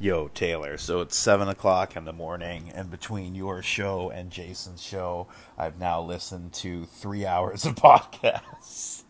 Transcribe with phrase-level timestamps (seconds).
[0.00, 0.76] Yo, Taylor.
[0.76, 5.78] So it's seven o'clock in the morning, and between your show and Jason's show, I've
[5.78, 9.04] now listened to three hours of podcasts.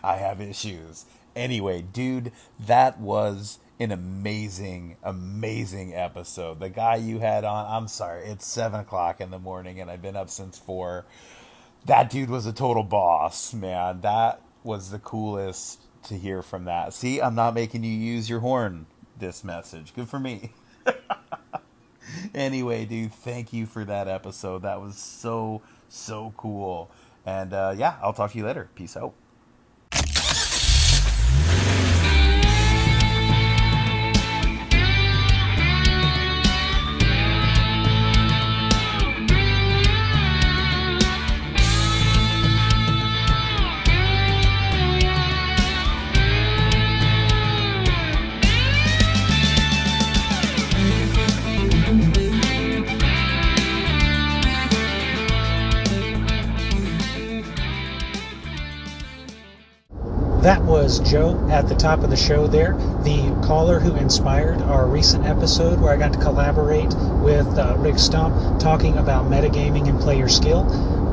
[0.00, 1.06] I have issues.
[1.34, 6.60] Anyway, dude, that was an amazing, amazing episode.
[6.60, 10.02] The guy you had on, I'm sorry, it's seven o'clock in the morning, and I've
[10.02, 11.06] been up since four.
[11.86, 14.02] That dude was a total boss, man.
[14.02, 16.94] That was the coolest to hear from that.
[16.94, 18.86] See, I'm not making you use your horn
[19.22, 19.94] this message.
[19.94, 20.52] Good for me.
[22.34, 24.62] anyway, dude, thank you for that episode.
[24.62, 26.90] That was so, so cool.
[27.24, 28.68] And uh, yeah, I'll talk to you later.
[28.74, 29.14] Peace out.
[60.42, 62.72] That was Joe at the top of the show there,
[63.04, 68.00] the caller who inspired our recent episode where I got to collaborate with uh, Rick
[68.00, 70.64] Stump talking about metagaming and player skill.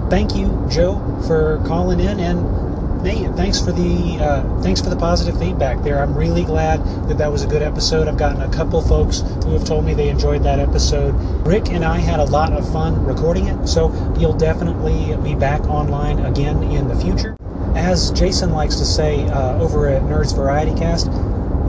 [0.09, 5.39] Thank you, Joe, for calling in and thanks for the uh, thanks for the positive
[5.39, 6.01] feedback there.
[6.01, 8.07] I'm really glad that that was a good episode.
[8.07, 11.11] I've gotten a couple folks who have told me they enjoyed that episode.
[11.45, 15.61] Rick and I had a lot of fun recording it, so you'll definitely be back
[15.69, 17.37] online again in the future
[17.79, 21.07] as Jason likes to say uh, over at Nerds Variety Cast,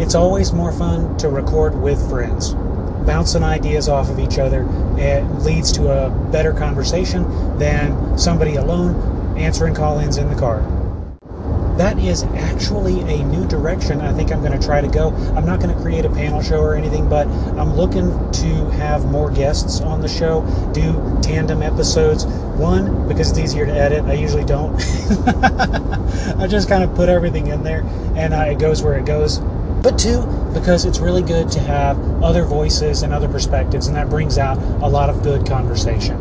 [0.01, 2.55] it's always more fun to record with friends.
[3.07, 4.67] Bouncing ideas off of each other
[4.99, 7.25] it leads to a better conversation
[7.59, 10.80] than somebody alone answering call ins in the car.
[11.81, 15.15] That is actually a new direction I think I'm going to try to go.
[15.35, 19.07] I'm not going to create a panel show or anything, but I'm looking to have
[19.07, 20.43] more guests on the show,
[20.75, 20.93] do
[21.23, 22.27] tandem episodes.
[22.27, 24.05] One, because it's easier to edit.
[24.05, 24.75] I usually don't.
[26.39, 27.81] I just kind of put everything in there
[28.15, 29.39] and uh, it goes where it goes.
[29.39, 30.21] But two,
[30.53, 34.59] because it's really good to have other voices and other perspectives, and that brings out
[34.83, 36.19] a lot of good conversation.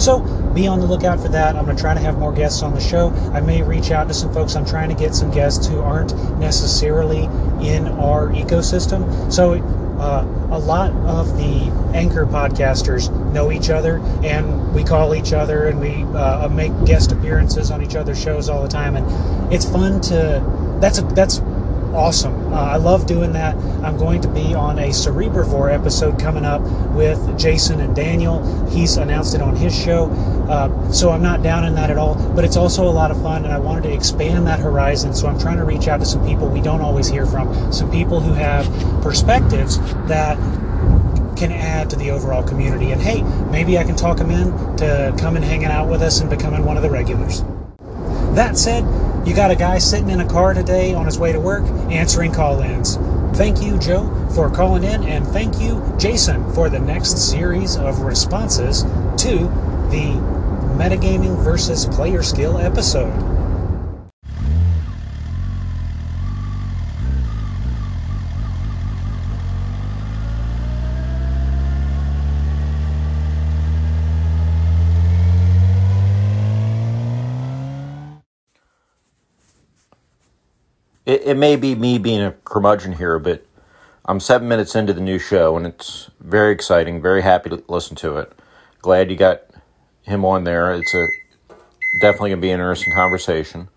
[0.00, 0.18] So
[0.54, 1.56] be on the lookout for that.
[1.56, 3.10] I'm going to try to have more guests on the show.
[3.32, 4.56] I may reach out to some folks.
[4.56, 7.24] I'm trying to get some guests who aren't necessarily
[7.64, 9.32] in our ecosystem.
[9.32, 9.54] So
[10.00, 15.66] uh, a lot of the anchor podcasters know each other, and we call each other,
[15.66, 19.68] and we uh, make guest appearances on each other's shows all the time, and it's
[19.68, 20.78] fun to.
[20.80, 21.40] That's a, that's
[21.94, 22.52] awesome.
[22.52, 23.56] Uh, I love doing that.
[23.84, 26.62] I'm going to be on a Cerebrivore episode coming up
[26.92, 28.66] with Jason and Daniel.
[28.68, 30.06] He's announced it on his show.
[30.48, 33.20] Uh, so I'm not down in that at all, but it's also a lot of
[33.22, 35.14] fun, and I wanted to expand that horizon.
[35.14, 37.90] So I'm trying to reach out to some people we don't always hear from, some
[37.90, 38.66] people who have
[39.02, 40.36] perspectives that
[41.36, 42.90] can add to the overall community.
[42.92, 46.20] And hey, maybe I can talk them in to come and hanging out with us
[46.20, 47.42] and becoming one of the regulars.
[48.34, 48.84] That said,
[49.26, 52.32] you got a guy sitting in a car today on his way to work answering
[52.32, 52.96] call ins.
[53.36, 58.00] Thank you, Joe, for calling in, and thank you, Jason, for the next series of
[58.00, 59.38] responses to
[59.90, 60.16] the
[60.76, 63.39] metagaming versus player skill episode.
[81.10, 83.44] It, it may be me being a curmudgeon here, but
[84.04, 87.02] I'm seven minutes into the new show, and it's very exciting.
[87.02, 88.32] Very happy to listen to it.
[88.80, 89.42] Glad you got
[90.02, 90.72] him on there.
[90.72, 91.08] It's a
[92.00, 93.68] definitely gonna be an interesting conversation.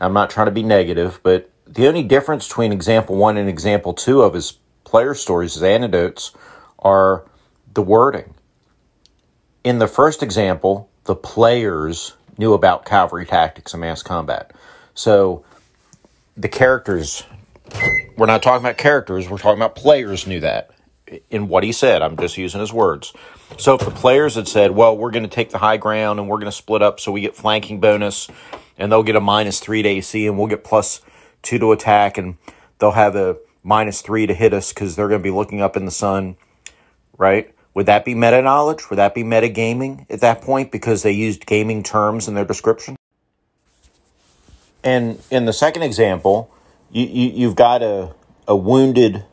[0.00, 3.94] I'm not trying to be negative, but the only difference between example one and example
[3.94, 6.32] two of his player stories, his anecdotes,
[6.80, 7.24] are
[7.72, 8.34] the wording.
[9.62, 14.52] In the first example, the players knew about cavalry tactics and mass combat.
[14.94, 15.44] So
[16.38, 17.24] the characters
[18.16, 20.70] we're not talking about characters we're talking about players knew that
[21.30, 22.02] in what he said.
[22.02, 23.12] I'm just using his words.
[23.56, 26.28] So if the players had said well we're going to take the high ground and
[26.28, 28.28] we're going to split up so we get flanking bonus
[28.78, 31.00] and they'll get a minus three to ac and we'll get plus
[31.42, 32.36] two to attack and
[32.78, 35.76] they'll have a minus three to hit us because they're going to be looking up
[35.76, 36.36] in the sun
[37.16, 37.52] right?
[37.74, 41.12] Would that be meta knowledge would that be meta gaming at that point because they
[41.12, 42.97] used gaming terms in their description
[44.82, 46.50] and in the second example,
[46.90, 48.14] you, you you've got a
[48.46, 49.24] a wounded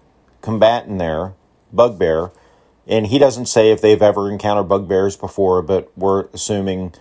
[0.42, 1.34] combatant there,
[1.72, 2.32] bugbear,
[2.88, 6.94] and he doesn't say if they've ever encountered bugbears before, but we're assuming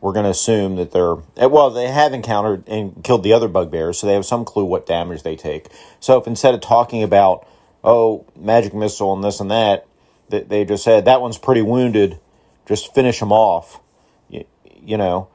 [0.00, 3.48] we're going to assume that they're eh, well they have encountered and killed the other
[3.48, 5.68] bugbears so they have some clue what damage they take
[5.98, 7.48] so if instead of talking about
[7.84, 9.86] oh, magic missile and this and that.
[10.30, 12.18] That they just said that one's pretty wounded.
[12.66, 13.80] Just finish him off.
[14.30, 14.46] You,
[14.82, 15.28] you know,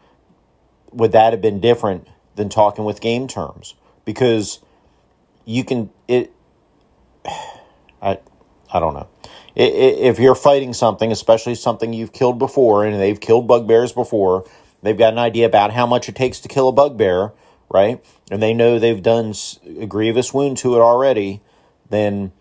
[0.92, 2.08] would that have been different
[2.40, 3.76] than talking with game terms?
[4.06, 4.60] Because
[5.46, 6.32] you can it.
[8.02, 8.18] I
[8.72, 9.08] I don't know.
[9.56, 14.46] If you're fighting something, especially something you've killed before, and they've killed bugbears before,
[14.82, 17.34] they've got an idea about how much it takes to kill a bugbear,
[17.70, 18.04] right?
[18.32, 19.34] And they know they've done
[19.80, 21.42] a grievous wound to it already,
[21.90, 22.32] then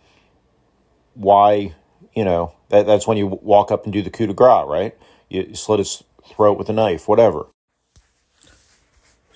[1.15, 1.75] why,
[2.15, 4.97] you know, that, that's when you walk up and do the coup de grace, right?
[5.29, 6.05] You slit his
[6.37, 7.47] throat with a knife, whatever.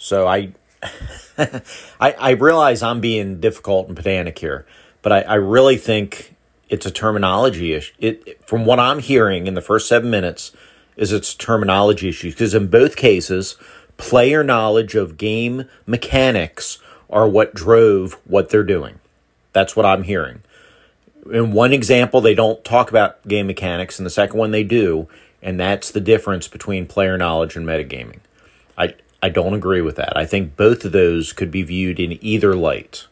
[0.03, 0.51] So I,
[1.39, 4.67] I, I realize I'm being difficult and pedantic here,
[5.01, 6.35] but I, I really think
[6.69, 7.93] it's a terminology issue.
[8.01, 10.51] It, from what I'm hearing in the first seven minutes,
[10.97, 13.57] is it's terminology issue because in both cases,
[13.97, 18.99] player knowledge of game mechanics are what drove what they're doing.
[19.53, 20.43] That's what I'm hearing.
[21.31, 25.09] In one example, they don't talk about game mechanics, and the second one they do,
[25.41, 28.19] and that's the difference between player knowledge and metagaming.
[28.77, 30.17] I I don't agree with that.
[30.17, 33.07] I think both of those could be viewed in either light,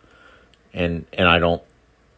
[0.75, 1.63] and and I don't,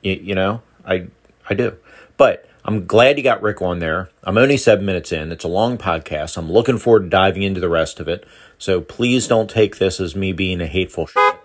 [0.02, 1.08] you know, I
[1.48, 1.76] I do,
[2.16, 4.08] but I'm glad you got Rick on there.
[4.22, 5.32] I'm only seven minutes in.
[5.32, 6.36] It's a long podcast.
[6.36, 8.24] I'm looking forward to diving into the rest of it.
[8.58, 11.36] So please don't take this as me being a hateful shit.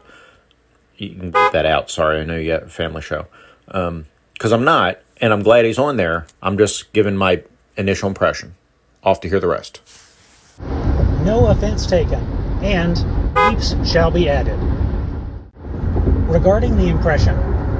[0.97, 1.89] You can get that out.
[1.89, 3.27] Sorry, I know you got a family show.
[3.69, 4.05] Um,
[4.39, 6.27] I'm not, and I'm glad he's on there.
[6.41, 7.43] I'm just giving my
[7.75, 8.55] initial impression.
[9.03, 9.81] Off to hear the rest.
[11.27, 12.23] No offense taken,
[12.63, 12.95] and
[13.35, 14.57] beeps shall be added.
[16.29, 17.35] Regarding the impression,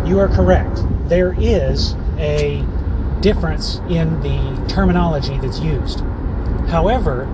[0.05, 0.81] you are correct.
[1.07, 2.61] There is a
[3.21, 6.01] difference in the terminology that's used.
[6.67, 7.25] However,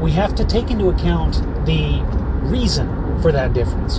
[0.00, 1.34] we have to take into account
[1.66, 2.02] the
[2.42, 3.98] reason for that difference.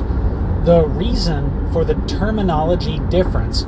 [0.65, 3.63] The reason for the terminology difference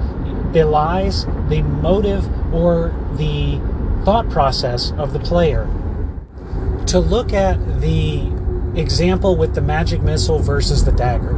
[0.51, 3.61] belies the motive or the
[4.03, 5.69] thought process of the player.
[6.87, 8.31] To look at the
[8.75, 11.33] example with the magic missile versus the dagger,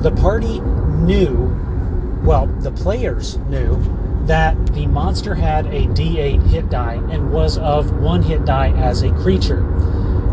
[0.00, 3.76] the party knew, well, the players knew
[4.26, 9.02] that the monster had a d8 hit die and was of one hit die as
[9.02, 9.64] a creature.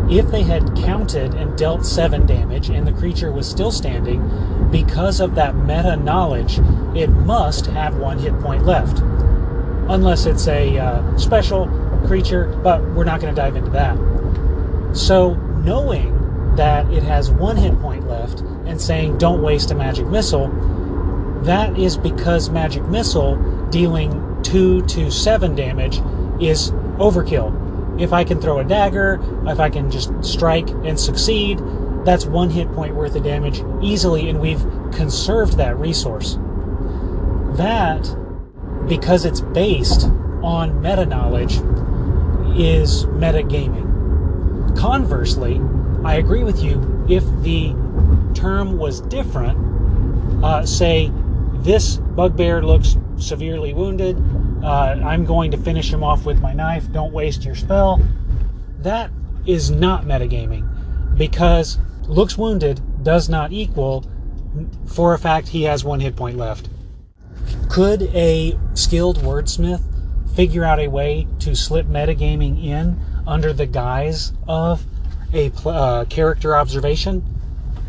[0.08, 5.20] If they had counted and dealt 7 damage and the creature was still standing, because
[5.20, 6.60] of that meta knowledge,
[6.94, 9.00] it must have one hit point left.
[9.88, 11.66] Unless it's a uh, special
[12.06, 13.96] creature, but we're not going to dive into that.
[14.96, 20.06] So, knowing that it has one hit point left and saying don't waste a magic
[20.06, 20.48] missile,
[21.42, 23.36] that is because magic missile
[23.68, 25.98] dealing 2 to 7 damage
[26.40, 28.00] is overkill.
[28.00, 31.60] If I can throw a dagger, if I can just strike and succeed,
[32.06, 36.38] that's one hit point worth of damage easily, and we've conserved that resource.
[37.58, 38.08] That,
[38.88, 40.04] because it's based
[40.42, 41.60] on meta knowledge,
[42.58, 43.95] is meta gaming.
[44.76, 45.60] Conversely,
[46.04, 47.74] I agree with you if the
[48.34, 51.10] term was different, uh, say,
[51.54, 54.16] this bugbear looks severely wounded.
[54.62, 56.90] Uh, I'm going to finish him off with my knife.
[56.92, 58.00] Don't waste your spell.
[58.80, 59.10] That
[59.46, 64.04] is not metagaming because looks wounded does not equal
[64.86, 66.68] for a fact he has one hit point left.
[67.68, 69.82] Could a skilled wordsmith
[70.34, 74.84] figure out a way to slip metagaming in under the guise of
[75.32, 77.24] a uh, character observation?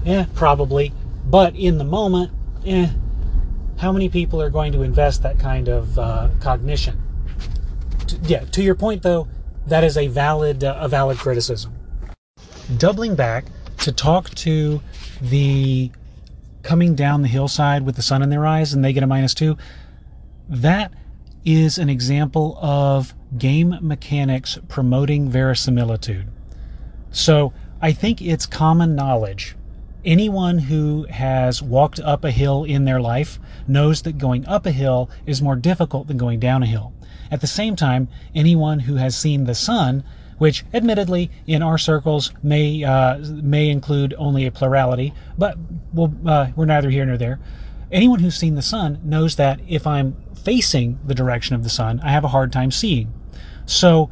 [0.03, 0.93] Yeah, probably.
[1.25, 2.31] But in the moment,
[2.65, 2.89] eh,
[3.77, 7.01] how many people are going to invest that kind of uh, cognition?
[8.23, 9.27] Yeah, to your point though,
[9.67, 11.73] that is a valid uh, a valid criticism.
[12.77, 13.45] Doubling back
[13.79, 14.81] to talk to
[15.21, 15.91] the
[16.63, 19.33] coming down the hillside with the sun in their eyes and they get a minus
[19.33, 19.57] two.
[20.49, 20.93] That
[21.47, 26.27] is an example of game mechanics promoting verisimilitude.
[27.09, 29.55] So I think it's common knowledge
[30.07, 34.71] anyone who has walked up a hill in their life knows that going up a
[34.71, 36.93] hill is more difficult than going down a hill.
[37.29, 40.03] At the same time, anyone who has seen the sun,
[40.37, 45.57] which admittedly in our circles may uh, may include only a plurality, but
[45.93, 47.39] we'll, uh, we're neither here nor there.
[47.91, 50.15] Anyone who's seen the sun knows that if I'm
[50.47, 53.11] facing the direction of the sun, I have a hard time seeing.
[53.65, 54.09] So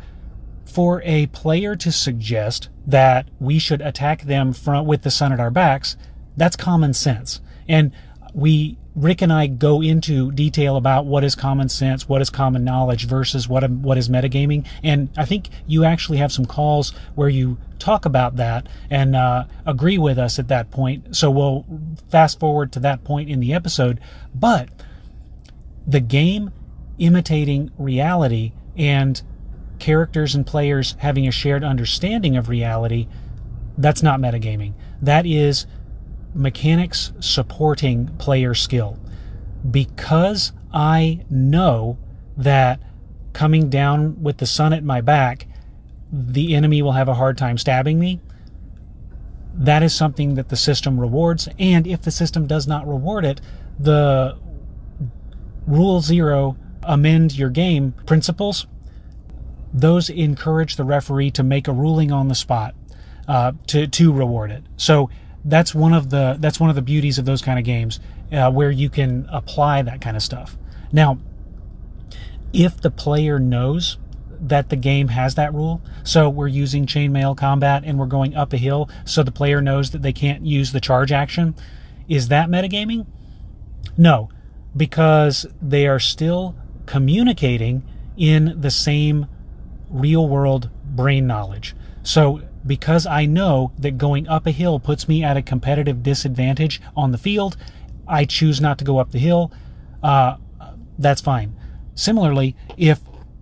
[0.65, 5.39] for a player to suggest that we should attack them from with the sun at
[5.39, 5.95] our backs,
[6.35, 7.39] that's common sense.
[7.69, 7.93] And
[8.33, 12.65] we Rick and I go into detail about what is common sense, what is common
[12.65, 17.29] knowledge versus what what is metagaming, and I think you actually have some calls where
[17.29, 21.15] you talk about that and uh, agree with us at that point.
[21.15, 21.65] So we'll
[22.09, 24.01] fast forward to that point in the episode.
[24.33, 24.67] But
[25.87, 26.51] the game
[26.97, 29.21] imitating reality and
[29.79, 33.07] characters and players having a shared understanding of reality,
[33.77, 34.73] that's not metagaming.
[35.01, 35.67] That is
[36.33, 38.99] mechanics supporting player skill.
[39.69, 41.97] Because I know
[42.37, 42.79] that
[43.33, 45.47] coming down with the sun at my back,
[46.11, 48.21] the enemy will have a hard time stabbing me.
[49.53, 51.47] That is something that the system rewards.
[51.57, 53.41] And if the system does not reward it,
[53.79, 54.37] the
[55.67, 58.67] rule zero amend your game principles,
[59.73, 62.75] those encourage the referee to make a ruling on the spot
[63.27, 64.63] uh, to to reward it.
[64.77, 65.09] So
[65.43, 67.99] that's one of the that's one of the beauties of those kind of games
[68.31, 70.57] uh, where you can apply that kind of stuff.
[70.91, 71.19] Now,
[72.53, 73.97] if the player knows
[74.39, 78.53] that the game has that rule, so we're using chainmail combat and we're going up
[78.53, 81.55] a hill, so the player knows that they can't use the charge action,
[82.07, 83.05] is that metagaming?
[83.97, 84.29] No,
[84.75, 86.55] because they are still
[86.85, 87.83] communicating
[88.17, 89.27] in the same
[89.89, 91.75] real world brain knowledge.
[92.03, 96.81] So, because I know that going up a hill puts me at a competitive disadvantage
[96.95, 97.57] on the field,
[98.07, 99.51] I choose not to go up the hill.
[100.01, 100.37] Uh,
[100.97, 101.55] that's fine.
[101.93, 102.99] Similarly, if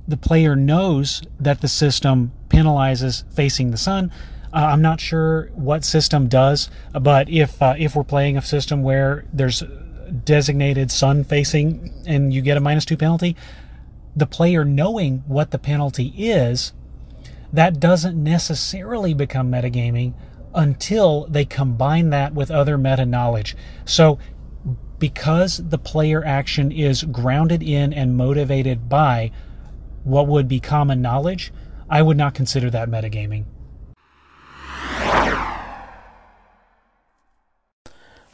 [0.08, 4.12] the player knows that the system penalizes facing the sun,
[4.54, 8.84] uh, I'm not sure what system does, but if uh, if we're playing a system
[8.84, 9.64] where there's
[10.26, 13.36] designated sun facing and you get a minus two penalty,
[14.16, 16.74] the player knowing what the penalty is,
[17.52, 20.14] that doesn't necessarily become metagaming
[20.56, 23.56] until they combine that with other meta knowledge.
[23.86, 24.20] So,
[25.00, 29.32] because the player action is grounded in and motivated by
[30.04, 31.52] what would be common knowledge,
[31.90, 33.46] I would not consider that metagaming.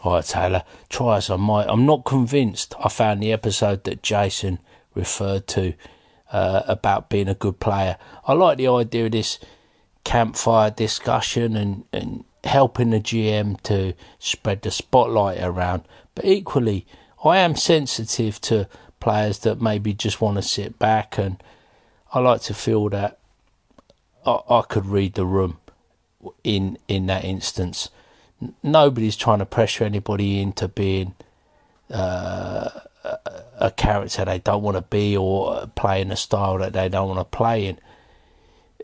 [0.04, 1.68] Alright, Taylor, try as I might.
[1.68, 4.60] I'm not convinced I found the episode that Jason
[4.96, 5.74] referred to
[6.32, 7.98] uh, about being a good player.
[8.26, 9.40] I like the idea of this
[10.04, 15.84] campfire discussion and, and helping the GM to spread the spotlight around.
[16.16, 16.86] But equally,
[17.24, 18.68] I am sensitive to
[19.00, 21.42] players that maybe just want to sit back, and
[22.14, 23.20] I like to feel that
[24.26, 25.60] I, I could read the room
[26.44, 27.90] in in that instance.
[28.64, 31.14] Nobody's trying to pressure anybody into being
[31.90, 32.70] uh,
[33.60, 37.20] a character they don't want to be or playing a style that they don't want
[37.20, 37.80] to play in.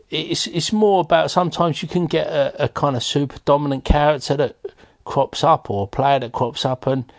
[0.08, 4.36] It's it's more about sometimes you can get a, a kind of super dominant character
[4.36, 4.56] that
[5.04, 7.12] crops up or a player that crops up and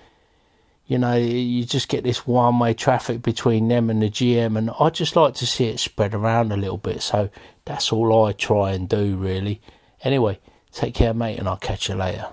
[0.88, 4.72] you know you just get this one way traffic between them and the GM and
[4.80, 7.30] I just like to see it spread around a little bit so
[7.66, 9.62] that's all I try and do really.
[10.04, 10.40] Anyway,
[10.72, 12.28] take care mate and I'll catch you later.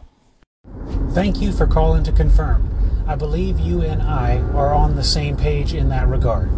[1.10, 2.70] Thank you for calling to confirm.
[3.06, 6.50] I believe you and I are on the same page in that regard.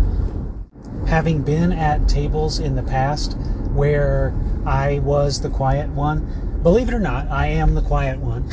[1.07, 3.37] Having been at tables in the past
[3.73, 8.45] where I was the quiet one, believe it or not, I am the quiet one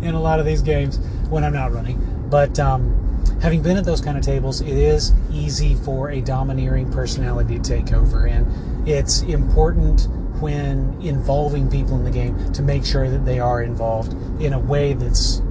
[0.02, 0.98] in a lot of these games
[1.28, 2.26] when I'm not running.
[2.30, 3.04] But um,
[3.40, 7.62] having been at those kind of tables, it is easy for a domineering personality to
[7.62, 10.08] take over, and it's important
[10.40, 14.58] when involving people in the game to make sure that they are involved in a
[14.58, 15.42] way that's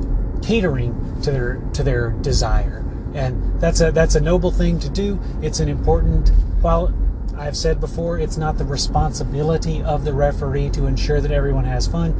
[0.41, 2.83] catering to their to their desire.
[3.13, 5.19] And that's a that's a noble thing to do.
[5.41, 6.29] It's an important
[6.61, 6.93] while
[7.37, 11.87] I've said before, it's not the responsibility of the referee to ensure that everyone has
[11.87, 12.13] fun.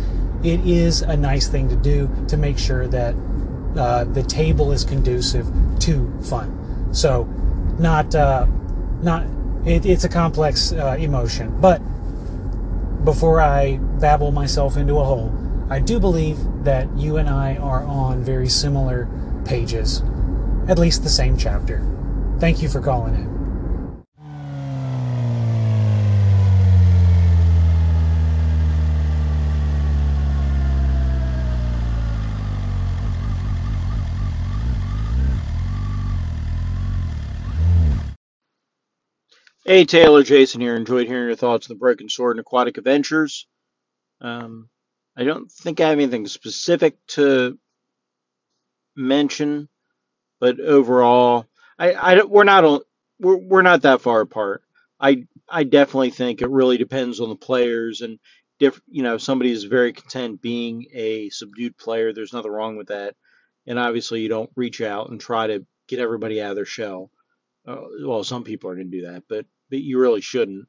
[0.43, 3.15] It is a nice thing to do to make sure that
[3.77, 5.47] uh, the table is conducive
[5.79, 6.89] to fun.
[6.93, 7.23] So,
[7.79, 8.47] not uh,
[9.01, 9.25] not
[9.65, 11.59] it, it's a complex uh, emotion.
[11.59, 11.81] But
[13.03, 15.31] before I babble myself into a hole,
[15.69, 19.09] I do believe that you and I are on very similar
[19.45, 20.01] pages,
[20.67, 21.85] at least the same chapter.
[22.39, 23.32] Thank you for calling in.
[39.73, 40.75] Hey Taylor, Jason here.
[40.75, 43.47] Enjoyed hearing your thoughts on the Broken Sword and Aquatic Adventures.
[44.21, 44.69] Um,
[45.17, 47.57] I don't think I have anything specific to
[48.95, 49.67] mention,
[50.39, 51.47] but overall,
[51.79, 52.83] I, I we're not
[53.19, 54.61] we're we're not that far apart.
[54.99, 58.19] I I definitely think it really depends on the players and
[58.59, 62.13] diff, you know, somebody is very content being a subdued player.
[62.13, 63.15] There's nothing wrong with that,
[63.65, 67.09] and obviously you don't reach out and try to get everybody out of their shell.
[67.67, 70.67] Uh, well, some people are going to do that, but but you really shouldn't.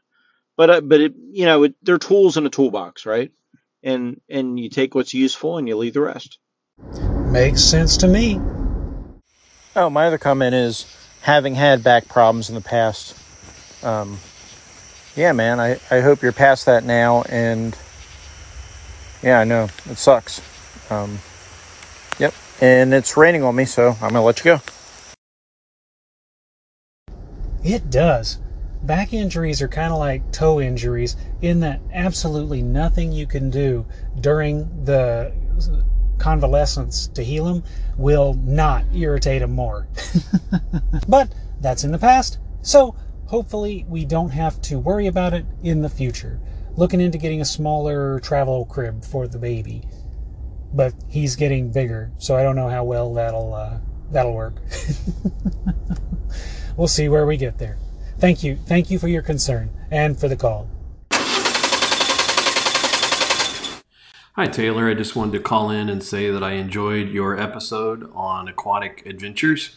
[0.57, 3.33] But uh, but it, you know, it, they're tools in a toolbox, right?
[3.85, 6.39] and and you take what's useful and you leave the rest.
[7.31, 8.41] Makes sense to me.
[9.77, 10.87] Oh, my other comment is
[11.21, 13.17] having had back problems in the past.
[13.85, 14.19] Um,
[15.15, 17.23] yeah, man, I, I hope you're past that now.
[17.23, 17.77] And
[19.23, 20.41] yeah, I know it sucks.
[20.91, 21.19] Um,
[22.19, 22.35] yep.
[22.61, 24.61] And it's raining on me, so I'm going to let you go.
[27.65, 28.39] It does.
[28.85, 33.87] Back injuries are kind of like toe injuries in that absolutely nothing you can do
[34.21, 35.33] during the
[36.19, 37.65] convalescence to heal them
[37.97, 39.87] will not irritate them more.
[41.09, 42.95] but that's in the past, so
[43.27, 46.39] hopefully we don't have to worry about it in the future.
[46.77, 49.83] Looking into getting a smaller travel crib for the baby,
[50.75, 53.79] but he's getting bigger, so I don't know how well that'll uh,
[54.11, 54.57] that'll work.
[56.77, 57.79] we'll see where we get there.
[58.19, 58.57] Thank you.
[58.67, 60.69] Thank you for your concern and for the call.
[64.37, 64.89] Hi, Taylor.
[64.89, 69.07] I just wanted to call in and say that I enjoyed your episode on aquatic
[69.07, 69.77] adventures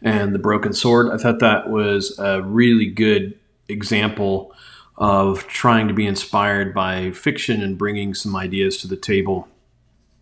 [0.00, 1.10] and the broken sword.
[1.10, 3.36] I thought that was a really good
[3.68, 4.54] example
[4.96, 9.48] of trying to be inspired by fiction and bringing some ideas to the table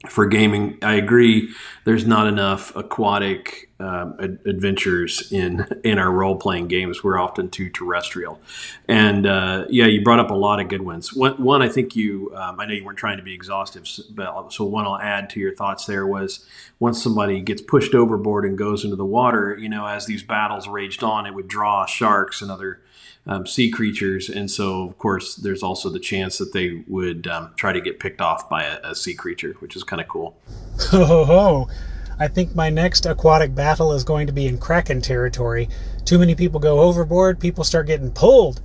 [0.09, 0.79] for gaming.
[0.83, 1.51] I agree.
[1.85, 7.03] There's not enough aquatic um, ad- adventures in in our role playing games.
[7.03, 8.41] We're often too terrestrial.
[8.89, 11.15] And uh, yeah, you brought up a lot of good ones.
[11.15, 12.33] One, one I think you.
[12.35, 15.41] Um, I know you weren't trying to be exhaustive, but so one I'll add to
[15.41, 16.47] your thoughts there was
[16.79, 19.57] once somebody gets pushed overboard and goes into the water.
[19.59, 22.81] You know, as these battles raged on, it would draw sharks and other
[23.27, 27.53] um, sea creatures, and so of course there's also the chance that they would um,
[27.57, 30.37] try to get picked off by a, a sea creature, which is kind of cool.
[30.91, 31.69] Ho ho ho!
[32.19, 35.69] I think my next aquatic battle is going to be in Kraken territory.
[36.05, 38.61] Too many people go overboard, people start getting pulled.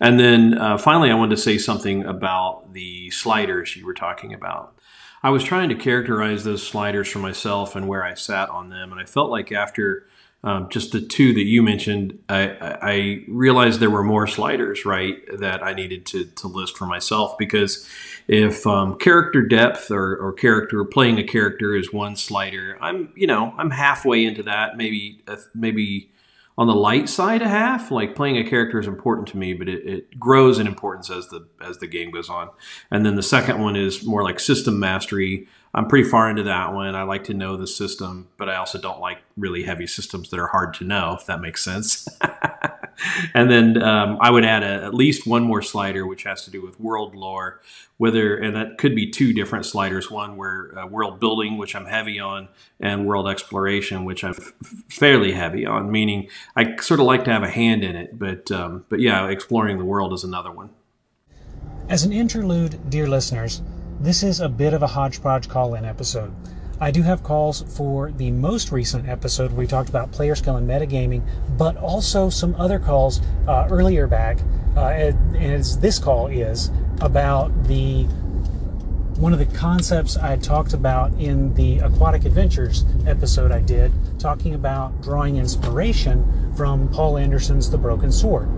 [0.00, 4.32] And then uh, finally, I wanted to say something about the sliders you were talking
[4.32, 4.74] about.
[5.22, 8.92] I was trying to characterize those sliders for myself and where I sat on them,
[8.92, 10.06] and I felt like after
[10.42, 15.18] um, just the two that you mentioned, I, I, realized there were more sliders, right,
[15.38, 17.86] that I needed to, to list for myself because
[18.26, 23.26] if um, character depth or, or character playing a character is one slider, I'm you
[23.26, 25.22] know I'm halfway into that, maybe
[25.54, 26.10] maybe
[26.56, 27.90] on the light side a half.
[27.90, 31.28] Like playing a character is important to me, but it, it grows in importance as
[31.28, 32.48] the as the game goes on.
[32.90, 36.74] And then the second one is more like system mastery I'm pretty far into that
[36.74, 36.96] one.
[36.96, 40.40] I like to know the system, but I also don't like really heavy systems that
[40.40, 42.08] are hard to know, if that makes sense.
[43.34, 46.50] and then um, I would add a, at least one more slider, which has to
[46.50, 47.60] do with world lore,
[47.98, 50.10] whether and that could be two different sliders.
[50.10, 52.48] One where uh, world building, which I'm heavy on,
[52.80, 54.52] and world exploration, which I'm f-
[54.88, 55.92] fairly heavy on.
[55.92, 59.28] Meaning, I sort of like to have a hand in it, but um, but yeah,
[59.28, 60.70] exploring the world is another one.
[61.88, 63.62] As an interlude, dear listeners.
[64.02, 66.32] This is a bit of a hodgepodge call in episode.
[66.80, 70.56] I do have calls for the most recent episode where we talked about player skill
[70.56, 71.22] and metagaming,
[71.58, 74.38] but also some other calls uh, earlier back,
[74.74, 74.86] uh,
[75.38, 76.70] as this call is
[77.02, 78.04] about the
[79.18, 84.54] one of the concepts I talked about in the Aquatic Adventures episode I did, talking
[84.54, 88.48] about drawing inspiration from Poul Anderson's The Broken Sword.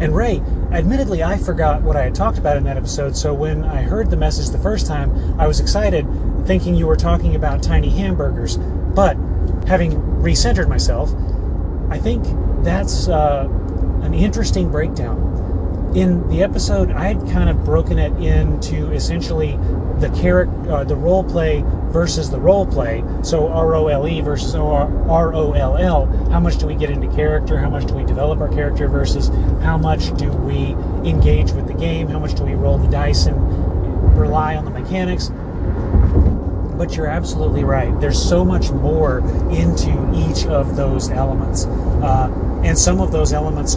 [0.00, 3.64] And Ray, admittedly, I forgot what I had talked about in that episode, so when
[3.64, 6.06] I heard the message the first time, I was excited,
[6.46, 8.56] thinking you were talking about tiny hamburgers.
[8.56, 9.16] But
[9.66, 11.14] having recentered myself,
[11.90, 12.24] I think
[12.64, 13.48] that's uh,
[14.02, 15.92] an interesting breakdown.
[15.94, 19.56] In the episode, I had kind of broken it into essentially
[20.00, 23.04] the character, uh, the role play versus the role play.
[23.22, 26.06] So R O L E versus R O L L.
[26.30, 27.56] How much do we get into character?
[27.56, 29.28] How much do we develop our character versus
[29.62, 30.72] how much do we
[31.08, 32.08] engage with the game?
[32.08, 35.30] How much do we roll the dice and rely on the mechanics?
[36.76, 37.98] But you're absolutely right.
[38.00, 39.20] There's so much more
[39.52, 41.66] into each of those elements.
[41.66, 42.28] Uh,
[42.64, 43.76] and some of those elements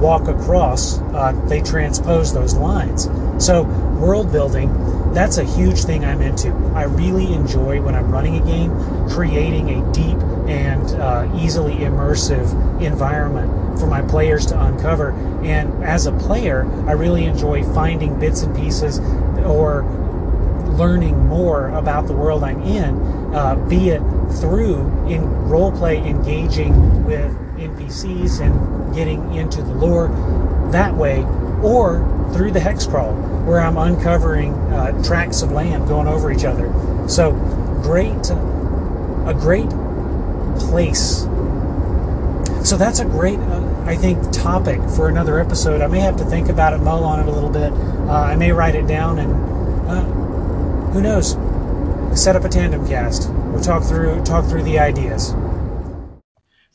[0.00, 3.10] walk across, uh, they transpose those lines.
[3.44, 3.64] So,
[4.00, 4.70] world building,
[5.12, 6.52] that's a huge thing I'm into.
[6.74, 8.70] I really enjoy when I'm running a game,
[9.08, 10.18] creating a deep
[10.48, 15.10] and uh, easily immersive environment for my players to uncover.
[15.42, 19.00] And as a player, I really enjoy finding bits and pieces
[19.44, 19.82] or
[20.76, 24.00] learning more about the world I'm in, uh, be it
[24.40, 30.08] through in role play engaging with NPCs and getting into the lore
[30.70, 31.24] that way,
[31.62, 31.98] or
[32.32, 33.12] through the hex crawl
[33.50, 36.72] where I'm uncovering uh, tracts of land going over each other.
[37.08, 37.32] So
[37.82, 39.68] great, a great
[40.68, 41.22] place.
[42.64, 45.80] So that's a great, uh, I think, topic for another episode.
[45.80, 47.72] I may have to think about it, mull on it a little bit.
[47.72, 49.32] Uh, I may write it down, and
[49.90, 50.04] uh,
[50.92, 51.32] who knows?
[52.14, 53.30] Set up a tandem cast.
[53.30, 55.34] We'll talk through talk through the ideas.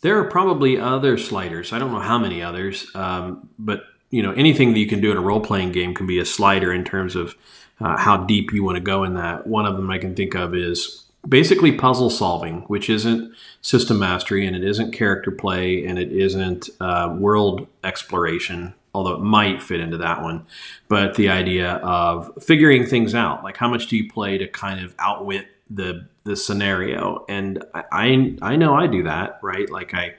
[0.02, 1.72] there are probably other sliders.
[1.74, 5.12] I don't know how many others, um, but you know anything that you can do
[5.12, 7.36] in a role playing game can be a slider in terms of
[7.80, 9.48] uh, how deep you want to go in that.
[9.48, 14.46] One of them I can think of is basically puzzle solving, which isn't system mastery
[14.46, 19.80] and it isn't character play and it isn't uh, world exploration, although it might fit
[19.80, 20.46] into that one.
[20.88, 24.84] But the idea of figuring things out, like how much do you play to kind
[24.84, 27.26] of outwit the the scenario?
[27.28, 29.70] And I I know I do that, right?
[29.70, 30.16] Like I.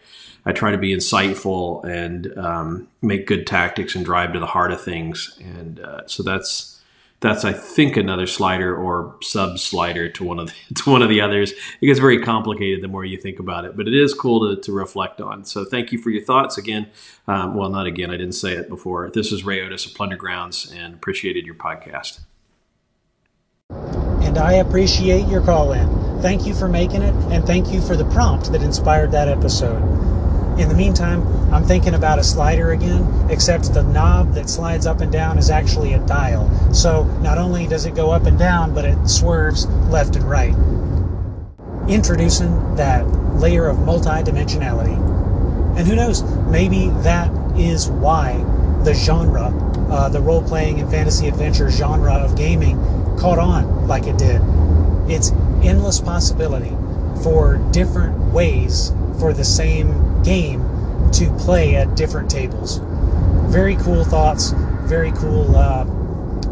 [0.46, 4.70] I try to be insightful and um, make good tactics and drive to the heart
[4.70, 6.76] of things, and uh, so that's
[7.20, 11.08] that's I think another slider or sub slider to one of the, to one of
[11.08, 11.52] the others.
[11.80, 14.62] It gets very complicated the more you think about it, but it is cool to,
[14.62, 15.44] to reflect on.
[15.44, 16.88] So thank you for your thoughts again.
[17.26, 18.10] Um, well, not again.
[18.10, 19.10] I didn't say it before.
[19.10, 22.20] This is Ray Otis of Plundergrounds, and appreciated your podcast.
[23.70, 26.22] And I appreciate your call in.
[26.22, 30.15] Thank you for making it, and thank you for the prompt that inspired that episode.
[30.58, 35.02] In the meantime, I'm thinking about a slider again, except the knob that slides up
[35.02, 36.48] and down is actually a dial.
[36.72, 40.54] So not only does it go up and down, but it swerves left and right.
[41.88, 43.06] Introducing that
[43.38, 44.96] layer of multi-dimensionality.
[45.76, 48.42] And who knows, maybe that is why
[48.82, 49.52] the genre,
[49.90, 52.78] uh, the role playing and fantasy adventure genre of gaming,
[53.18, 54.40] caught on like it did.
[55.06, 56.74] It's endless possibility
[57.22, 60.62] for different ways for the same game
[61.12, 62.78] to play at different tables.
[63.46, 64.52] Very cool thoughts,
[64.84, 65.84] very cool uh,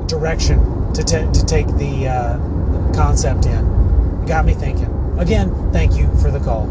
[0.07, 4.24] direction to, t- to take the uh, concept in.
[4.27, 4.90] Got me thinking.
[5.18, 6.68] Again, thank you for the call.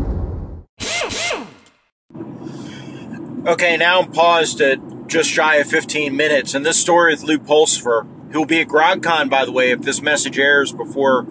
[3.45, 7.37] Okay, now I'm paused at just shy of 15 minutes, and this story with Lew
[7.37, 11.27] Pulsipher, who will be at GrogCon, by the way, if this message airs before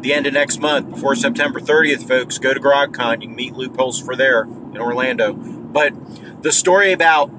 [0.00, 3.22] the end of next month, before September 30th, folks, go to GrogCon.
[3.22, 5.32] You can meet Lew Pulsipher there in Orlando.
[5.32, 7.30] But the story about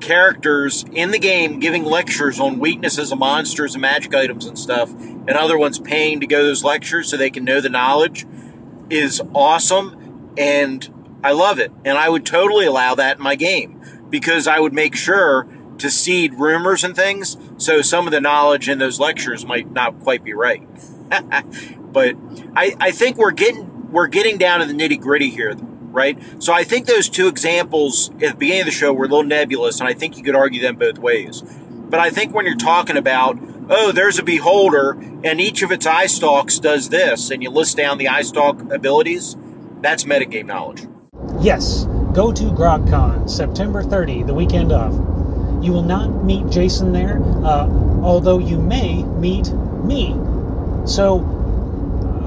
[0.00, 4.90] characters in the game giving lectures on weaknesses of monsters and magic items and stuff,
[4.92, 8.26] and other ones paying to go to those lectures so they can know the knowledge
[8.90, 10.32] is awesome.
[10.36, 11.72] And I love it.
[11.84, 15.46] And I would totally allow that in my game because I would make sure
[15.78, 20.00] to seed rumors and things so some of the knowledge in those lectures might not
[20.00, 20.62] quite be right.
[21.92, 22.16] but
[22.54, 25.54] I, I think we're getting we're getting down to the nitty gritty here,
[25.98, 26.16] right?
[26.40, 29.24] So I think those two examples at the beginning of the show were a little
[29.24, 31.42] nebulous, and I think you could argue them both ways.
[31.90, 33.36] But I think when you're talking about,
[33.68, 34.92] oh, there's a beholder,
[35.24, 38.60] and each of its eye stalks does this, and you list down the eye stalk
[38.72, 39.36] abilities,
[39.80, 40.86] that's metagame knowledge.
[41.40, 44.92] Yes, go to GrogCon, September 30, the weekend of.
[45.64, 47.68] You will not meet Jason there, uh,
[48.02, 49.50] although you may meet
[49.82, 50.14] me.
[50.86, 51.37] So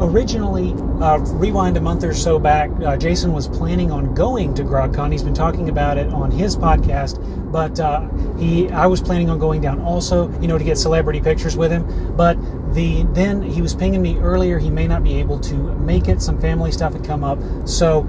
[0.01, 4.63] originally, uh, rewind a month or so back, uh, Jason was planning on going to
[4.63, 5.11] GrogCon.
[5.11, 7.19] He's been talking about it on his podcast,
[7.51, 11.21] but uh, he, I was planning on going down also, you know, to get celebrity
[11.21, 12.15] pictures with him.
[12.15, 12.37] But
[12.73, 14.57] the then he was pinging me earlier.
[14.57, 16.21] He may not be able to make it.
[16.21, 18.01] Some family stuff had come up, so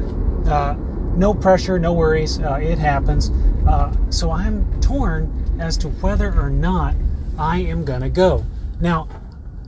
[0.46, 0.74] uh,
[1.14, 2.40] no pressure, no worries.
[2.40, 3.30] Uh, it happens.
[3.66, 6.94] Uh, so I'm torn as to whether or not
[7.38, 8.44] I am gonna go.
[8.80, 9.08] Now,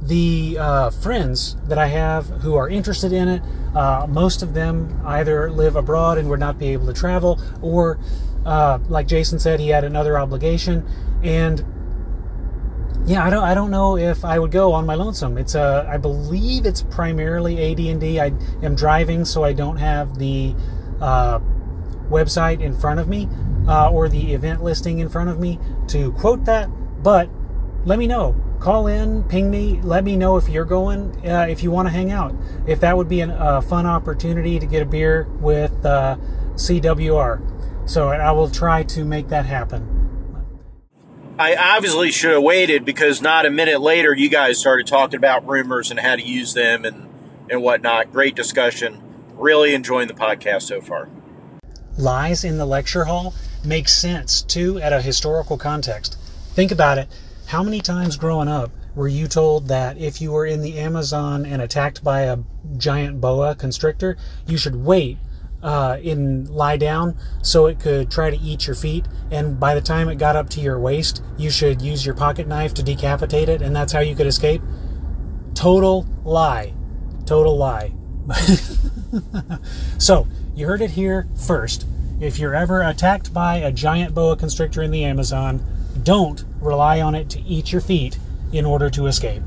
[0.06, 3.42] the uh, friends that I have who are interested in it,
[3.74, 7.98] uh, most of them either live abroad and would not be able to travel, or
[8.44, 10.86] uh, like Jason said, he had another obligation,
[11.22, 11.64] and
[13.06, 15.36] yeah, I don't, I don't know if I would go on my lonesome.
[15.38, 18.20] It's a, I believe it's primarily AD&D.
[18.20, 20.54] I am driving, so I don't have the
[21.00, 21.38] uh,
[22.08, 23.28] website in front of me
[23.66, 26.68] uh, or the event listing in front of me to quote that,
[27.02, 27.28] but
[27.84, 28.34] let me know
[28.64, 31.92] call in, ping me, let me know if you're going, uh, if you want to
[31.92, 32.34] hang out.
[32.66, 36.16] If that would be a uh, fun opportunity to get a beer with uh,
[36.54, 37.88] CWR.
[37.88, 39.90] So I will try to make that happen.
[41.38, 45.46] I obviously should have waited because not a minute later you guys started talking about
[45.46, 47.10] rumors and how to use them and,
[47.50, 48.12] and whatnot.
[48.12, 49.02] Great discussion.
[49.34, 51.10] Really enjoying the podcast so far.
[51.98, 56.16] Lies in the lecture hall make sense too at a historical context.
[56.54, 57.08] Think about it
[57.46, 61.44] how many times growing up were you told that if you were in the Amazon
[61.44, 62.38] and attacked by a
[62.76, 65.18] giant boa constrictor, you should wait
[65.62, 69.06] uh, and lie down so it could try to eat your feet.
[69.30, 72.46] And by the time it got up to your waist, you should use your pocket
[72.46, 74.62] knife to decapitate it, and that's how you could escape?
[75.54, 76.74] Total lie.
[77.26, 77.92] Total lie.
[79.98, 81.86] so, you heard it here first.
[82.20, 85.64] If you're ever attacked by a giant boa constrictor in the Amazon,
[86.04, 88.18] don't rely on it to eat your feet
[88.52, 89.42] in order to escape.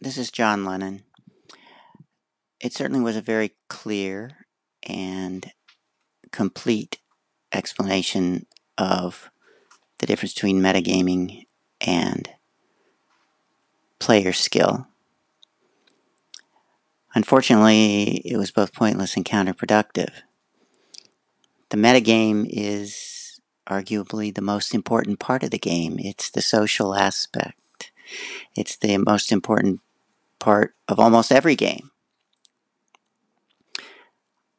[0.00, 1.04] This is John Lennon.
[2.60, 4.46] It certainly was a very clear
[4.82, 5.52] and
[6.32, 6.98] complete
[7.52, 9.30] explanation of
[10.00, 11.46] the difference between metagaming
[11.80, 12.28] and
[14.02, 14.88] player skill.
[17.14, 20.10] Unfortunately, it was both pointless and counterproductive.
[21.68, 26.00] The metagame is arguably the most important part of the game.
[26.00, 27.92] It's the social aspect.
[28.56, 29.80] It's the most important
[30.40, 31.92] part of almost every game.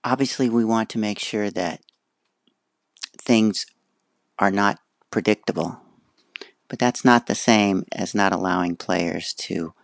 [0.06, 1.82] Obviously, we want to make sure that
[3.18, 3.66] things
[4.40, 4.80] are not
[5.12, 5.83] predictable,
[6.74, 9.76] but that's not the same as not allowing players to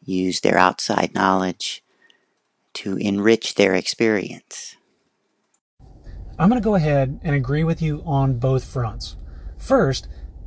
[0.00, 1.82] use their outside knowledge
[2.72, 4.76] to enrich their experience.
[6.38, 9.16] I'm going to go ahead and agree with you on both fronts.
[9.58, 10.06] First,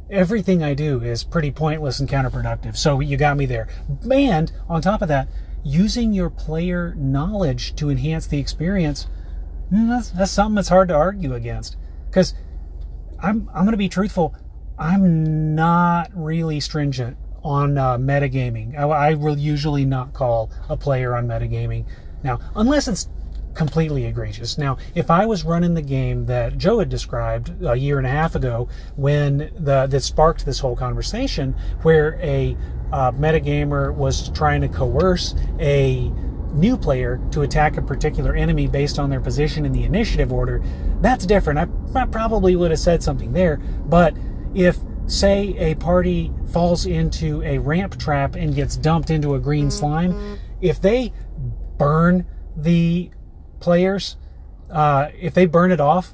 [0.10, 3.68] everything I do is pretty pointless and counterproductive, so you got me there.
[4.10, 5.28] And on top of that,
[5.66, 9.08] using your player knowledge to enhance the experience,
[9.70, 11.76] that's, that's something that's hard to argue against.
[12.06, 12.36] Because
[13.22, 14.34] I'm, I'm going to be truthful,
[14.84, 18.78] I'm not really stringent on uh, metagaming.
[18.78, 21.86] I, I will usually not call a player on metagaming.
[22.22, 23.08] Now, unless it's
[23.54, 24.58] completely egregious.
[24.58, 28.10] Now, if I was running the game that Joe had described a year and a
[28.10, 28.68] half ago,
[28.98, 32.58] when the that sparked this whole conversation, where a
[32.92, 36.12] uh, metagamer was trying to coerce a
[36.54, 40.62] new player to attack a particular enemy based on their position in the initiative order,
[41.00, 41.58] that's different.
[41.58, 44.14] I, I probably would have said something there, but
[44.56, 49.70] if say a party falls into a ramp trap and gets dumped into a green
[49.70, 51.14] slime, if they
[51.78, 53.10] burn the
[53.60, 54.18] players,
[54.70, 56.14] uh, if they burn it off,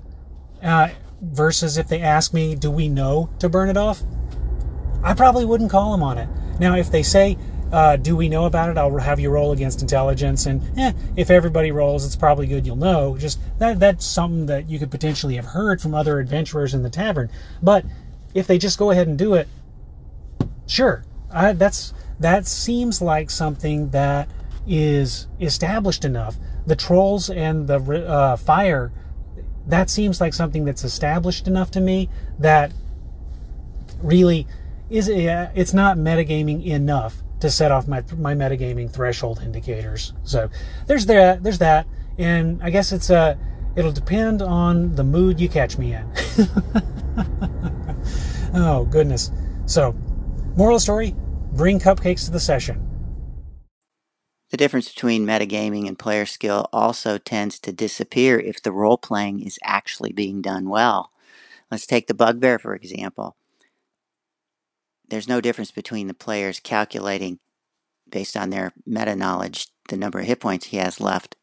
[0.63, 0.89] uh,
[1.21, 4.01] versus if they ask me, do we know to burn it off?
[5.03, 6.27] I probably wouldn't call them on it.
[6.59, 7.37] Now, if they say,
[7.71, 8.77] uh, do we know about it?
[8.77, 12.75] I'll have you roll against intelligence, and eh, if everybody rolls, it's probably good you'll
[12.75, 13.15] know.
[13.17, 16.89] Just that that's something that you could potentially have heard from other adventurers in the
[16.89, 17.29] tavern.
[17.61, 17.85] But
[18.33, 19.47] if they just go ahead and do it,
[20.67, 24.29] sure, I, that's that seems like something that
[24.67, 26.35] is established enough.
[26.65, 28.91] The trolls and the uh, fire,
[29.67, 32.71] that seems like something that's established enough to me that
[34.01, 34.47] really
[34.89, 40.13] is uh, it's not metagaming enough to set off my my metagaming threshold indicators.
[40.23, 40.49] So
[40.87, 41.87] there's that there's that,
[42.17, 43.35] and I guess it's a uh,
[43.75, 46.05] it'll depend on the mood you catch me in.
[48.53, 49.31] oh goodness.
[49.65, 49.93] So
[50.55, 51.15] moral story:
[51.53, 52.85] bring cupcakes to the session.
[54.51, 59.41] The difference between metagaming and player skill also tends to disappear if the role playing
[59.41, 61.11] is actually being done well.
[61.69, 63.35] Let's take the bugbear, for example.
[65.07, 67.39] There's no difference between the players calculating,
[68.09, 71.35] based on their meta knowledge, the number of hit points he has left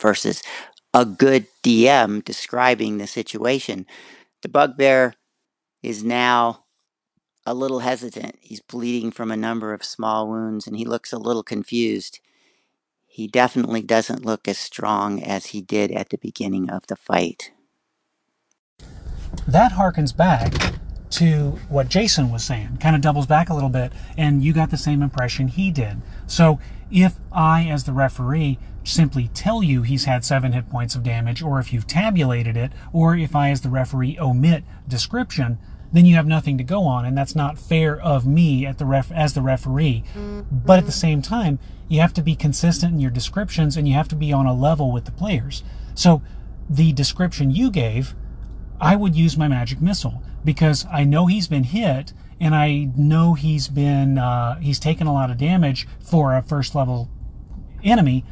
[0.00, 0.42] versus
[0.94, 3.86] a good DM describing the situation.
[4.42, 5.14] The bugbear
[5.82, 6.64] is now
[7.44, 8.36] a little hesitant.
[8.40, 12.20] He's bleeding from a number of small wounds and he looks a little confused.
[13.06, 17.52] He definitely doesn't look as strong as he did at the beginning of the fight.
[19.46, 20.54] That harkens back
[21.10, 24.70] to what Jason was saying, kind of doubles back a little bit, and you got
[24.70, 26.00] the same impression he did.
[26.26, 26.58] So
[26.90, 31.42] if I, as the referee, simply tell you he's had seven hit points of damage,
[31.42, 35.58] or if you've tabulated it, or if I, as the referee, omit description,
[35.92, 38.86] then you have nothing to go on, and that's not fair of me at the
[38.86, 40.04] ref as the referee.
[40.50, 43.94] But at the same time, you have to be consistent in your descriptions, and you
[43.94, 45.62] have to be on a level with the players.
[45.94, 46.22] So
[46.68, 48.14] the description you gave,
[48.80, 53.34] I would use my magic missile because I know he's been hit, and I know
[53.34, 57.08] he's been uh, he's taken a lot of damage for a first level
[57.84, 58.24] enemy.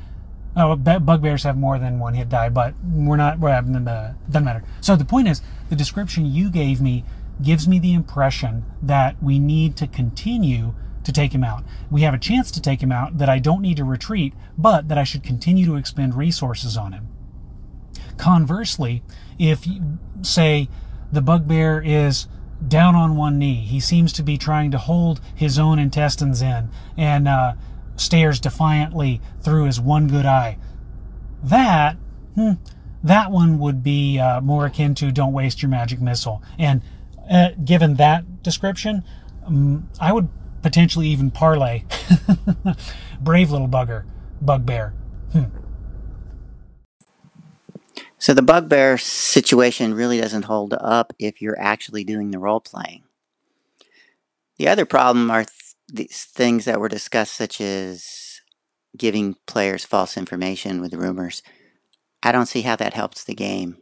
[0.57, 3.39] Oh, bugbears have more than one hit die, but we're not.
[3.39, 4.65] We're the doesn't matter.
[4.81, 7.05] So the point is, the description you gave me
[7.43, 10.75] gives me the impression that we need to continue
[11.05, 11.65] to take him out.
[11.91, 14.89] We have a chance to take him out, that I don't need to retreat, but
[14.89, 17.09] that I should continue to expend resources on him.
[18.17, 19.03] Conversely,
[19.39, 19.67] if,
[20.23, 20.69] say,
[21.11, 22.29] the bugbear is
[22.67, 26.69] down on one knee, he seems to be trying to hold his own intestines in
[26.97, 27.55] and uh,
[27.97, 30.59] stares defiantly through his one good eye.
[31.43, 31.97] That,
[32.35, 32.53] hmm,
[33.03, 36.43] that one would be uh, more akin to don't waste your magic missile.
[36.59, 36.83] And
[37.31, 39.05] uh, given that description,
[39.47, 40.29] um, I would
[40.63, 41.85] potentially even parlay
[43.21, 44.05] brave little bugger,
[44.43, 44.93] bugbear.
[45.33, 45.45] Hmm.
[48.19, 53.05] So the bugbear situation really doesn't hold up if you're actually doing the role playing.
[54.59, 58.43] The other problem are th- these things that were discussed, such as
[58.97, 61.43] giving players false information with rumors,
[62.23, 63.79] I don't see how that helps the game.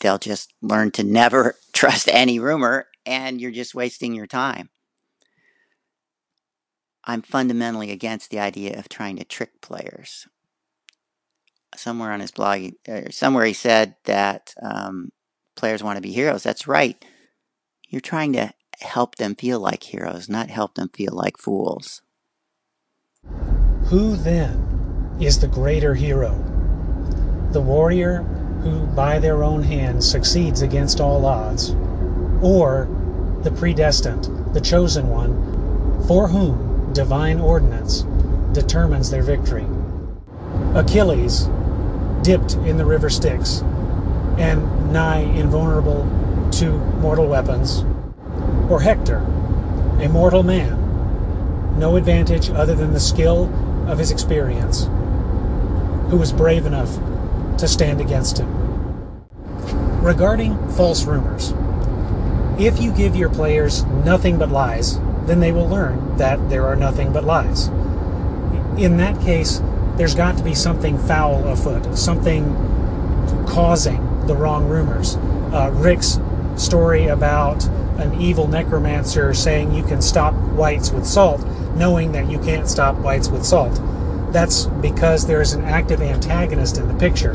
[0.00, 4.70] They'll just learn to never trust any rumor, and you're just wasting your time.
[7.04, 10.26] I'm fundamentally against the idea of trying to trick players.
[11.76, 15.10] Somewhere on his blog, uh, somewhere he said that um,
[15.54, 16.42] players want to be heroes.
[16.42, 17.02] That's right.
[17.88, 22.02] You're trying to help them feel like heroes, not help them feel like fools.
[23.86, 26.32] Who then is the greater hero?
[27.52, 28.26] The warrior
[28.66, 31.70] who, by their own hand, succeeds against all odds,
[32.42, 32.88] or
[33.42, 38.04] the predestined, the chosen one, for whom divine ordinance
[38.52, 39.64] determines their victory?
[40.74, 41.48] Achilles,
[42.22, 43.62] dipped in the river Styx,
[44.38, 46.02] and nigh invulnerable
[46.52, 47.84] to mortal weapons,
[48.68, 49.18] or Hector,
[50.00, 53.44] a mortal man, no advantage other than the skill
[53.86, 54.88] of his experience,
[56.10, 56.98] who was brave enough
[57.58, 58.48] to stand against him.
[60.02, 61.52] Regarding false rumors,
[62.58, 66.76] if you give your players nothing but lies, then they will learn that there are
[66.76, 67.66] nothing but lies.
[68.78, 69.60] In that case,
[69.96, 72.44] there's got to be something foul afoot, something
[73.46, 75.16] causing the wrong rumors.
[75.16, 76.18] Uh, Rick's
[76.56, 77.64] story about
[77.98, 81.44] an evil necromancer saying you can stop whites with salt,
[81.76, 83.80] knowing that you can't stop whites with salt.
[84.36, 87.32] That's because there is an active antagonist in the picture.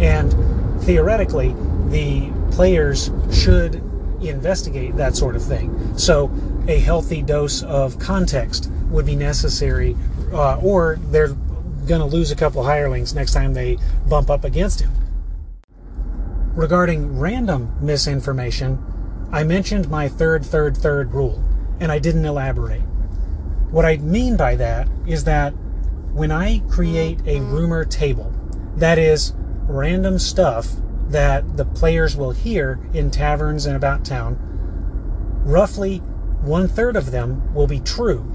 [0.00, 0.34] And
[0.82, 1.54] theoretically,
[1.90, 3.76] the players should
[4.20, 5.96] investigate that sort of thing.
[5.96, 6.28] So,
[6.66, 9.96] a healthy dose of context would be necessary,
[10.32, 11.28] uh, or they're
[11.86, 14.90] going to lose a couple hirelings next time they bump up against him.
[16.56, 18.84] Regarding random misinformation,
[19.30, 21.44] I mentioned my third, third, third rule,
[21.78, 22.82] and I didn't elaborate.
[23.70, 25.54] What I mean by that is that
[26.20, 28.30] when I create a rumor table,
[28.76, 29.32] that is
[29.66, 30.68] random stuff
[31.08, 34.36] that the players will hear in taverns and about town,
[35.46, 35.96] roughly
[36.42, 38.30] one third of them will be true,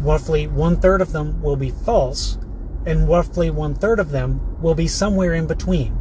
[0.00, 2.38] roughly one third of them will be false,
[2.86, 5.94] and roughly one third of them will be somewhere in between.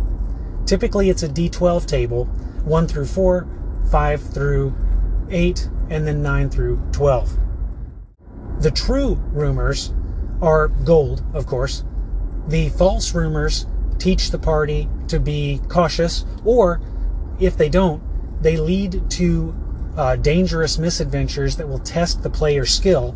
[0.66, 2.24] Typically, it's a D12 table,
[2.64, 3.46] 1 through 4,
[3.92, 4.74] 5 through
[5.30, 7.38] 8, and then 9 through 12.
[8.62, 9.92] The true rumors
[10.42, 11.84] are gold, of course.
[12.48, 13.66] The false rumors
[13.98, 16.82] teach the party to be cautious, or
[17.40, 18.02] if they don't,
[18.42, 19.56] they lead to
[19.98, 23.14] uh, dangerous misadventures that will test the player's skill.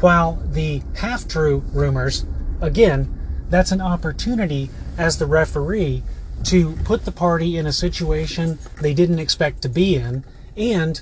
[0.00, 2.24] While the half true rumors,
[2.60, 6.02] again, that's an opportunity as the referee
[6.44, 10.24] to put the party in a situation they didn't expect to be in
[10.56, 11.00] and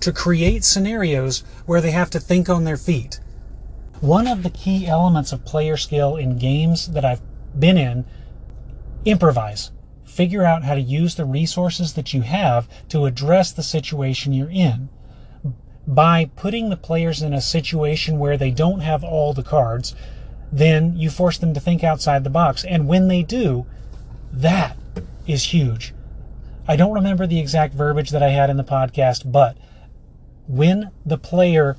[0.00, 3.20] to create scenarios where they have to think on their feet.
[4.04, 7.22] One of the key elements of player skill in games that I've
[7.58, 8.04] been in
[9.06, 9.70] improvise.
[10.04, 14.50] Figure out how to use the resources that you have to address the situation you're
[14.50, 14.90] in.
[15.86, 19.94] By putting the players in a situation where they don't have all the cards,
[20.52, 22.62] then you force them to think outside the box.
[22.62, 23.64] And when they do,
[24.30, 24.76] that
[25.26, 25.94] is huge.
[26.68, 29.56] I don't remember the exact verbiage that I had in the podcast, but
[30.46, 31.78] when the player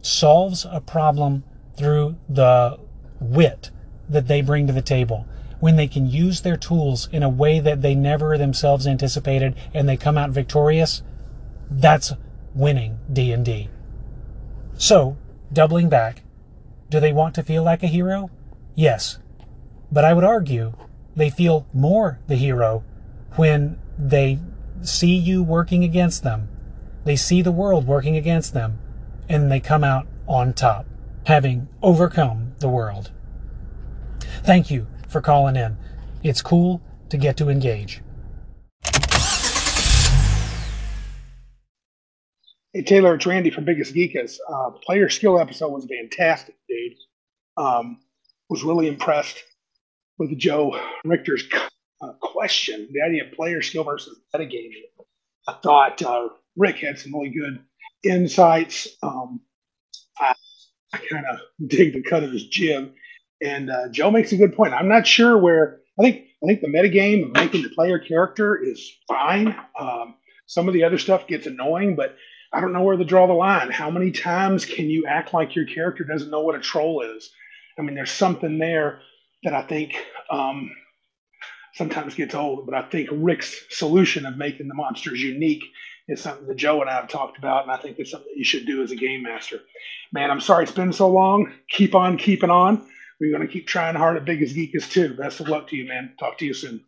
[0.00, 1.42] solves a problem
[1.76, 2.78] through the
[3.20, 3.70] wit
[4.08, 5.26] that they bring to the table,
[5.60, 9.88] when they can use their tools in a way that they never themselves anticipated and
[9.88, 11.02] they come out victorious,
[11.70, 12.12] that's
[12.54, 13.68] winning D&D.
[14.78, 15.16] So,
[15.52, 16.22] doubling back,
[16.90, 18.30] do they want to feel like a hero?
[18.74, 19.18] Yes.
[19.90, 20.74] But I would argue
[21.14, 22.84] they feel more the hero
[23.36, 24.38] when they
[24.82, 26.48] see you working against them.
[27.04, 28.78] They see the world working against them,
[29.28, 30.86] and they come out on top,
[31.26, 33.10] having overcome the world.
[34.44, 35.76] Thank you for calling in.
[36.22, 38.00] It's cool to get to engage.
[42.72, 44.38] Hey Taylor, it's Randy from Biggest Geekas.
[44.48, 46.92] Uh, player skill episode was fantastic, dude.
[47.56, 48.00] Um,
[48.48, 49.42] was really impressed
[50.18, 51.42] with Joe Richter's
[52.02, 54.82] uh, question, the idea of player skill versus metagaming.
[55.48, 57.60] I thought uh, Rick had some really good
[58.04, 58.88] insights.
[59.02, 59.40] Um,
[60.92, 62.92] I kind of dig the cut of his jib,
[63.42, 64.74] and uh, Joe makes a good point.
[64.74, 65.80] I'm not sure where.
[65.98, 69.56] I think I think the metagame of making the player character is fine.
[69.78, 70.16] Um,
[70.46, 72.16] some of the other stuff gets annoying, but
[72.52, 73.70] I don't know where to draw the line.
[73.70, 77.30] How many times can you act like your character doesn't know what a troll is?
[77.78, 79.00] I mean, there's something there
[79.42, 79.94] that I think
[80.30, 80.70] um,
[81.74, 85.64] sometimes gets old, but I think Rick's solution of making the monsters unique
[86.08, 88.38] is something that Joe and I have talked about, and I think it's something that
[88.38, 89.60] you should do as a game master.
[90.12, 91.52] Man, I'm sorry it's been so long.
[91.68, 92.86] Keep on keeping on.
[93.20, 95.14] We're going to keep trying hard at Biggest Geekas too.
[95.14, 96.12] Best of luck to you, man.
[96.18, 96.84] Talk to you soon.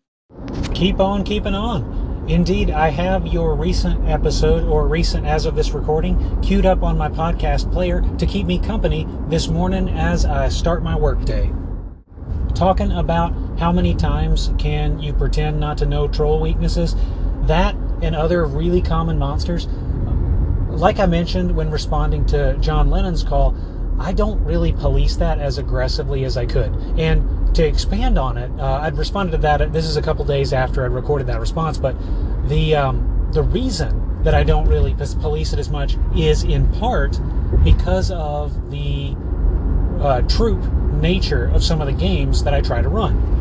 [0.74, 2.26] Keep on keeping on.
[2.28, 6.98] Indeed, I have your recent episode, or recent as of this recording, queued up on
[6.98, 11.50] my podcast player to keep me company this morning as I start my workday.
[12.54, 16.94] Talking about how many times can you pretend not to know troll weaknesses,
[17.44, 19.66] that and other really common monsters.
[20.68, 23.56] Like I mentioned when responding to John Lennon's call,
[23.98, 26.72] I don't really police that as aggressively as I could.
[26.98, 29.72] And to expand on it, uh, I'd responded to that.
[29.72, 31.96] This is a couple days after I'd recorded that response, but
[32.48, 37.20] the um, the reason that I don't really police it as much is in part
[37.64, 39.16] because of the
[40.00, 43.37] uh, troupe nature of some of the games that I try to run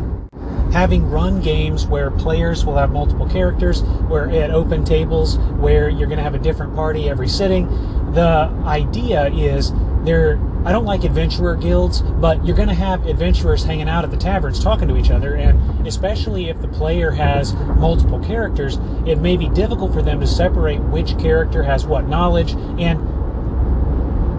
[0.72, 6.06] having run games where players will have multiple characters, where at open tables where you're
[6.06, 7.68] going to have a different party every sitting,
[8.12, 9.72] the idea is
[10.04, 10.38] there.
[10.64, 14.16] I don't like adventurer guilds, but you're going to have adventurers hanging out at the
[14.16, 19.36] taverns talking to each other, and especially if the player has multiple characters, it may
[19.36, 22.52] be difficult for them to separate which character has what knowledge.
[22.78, 22.98] And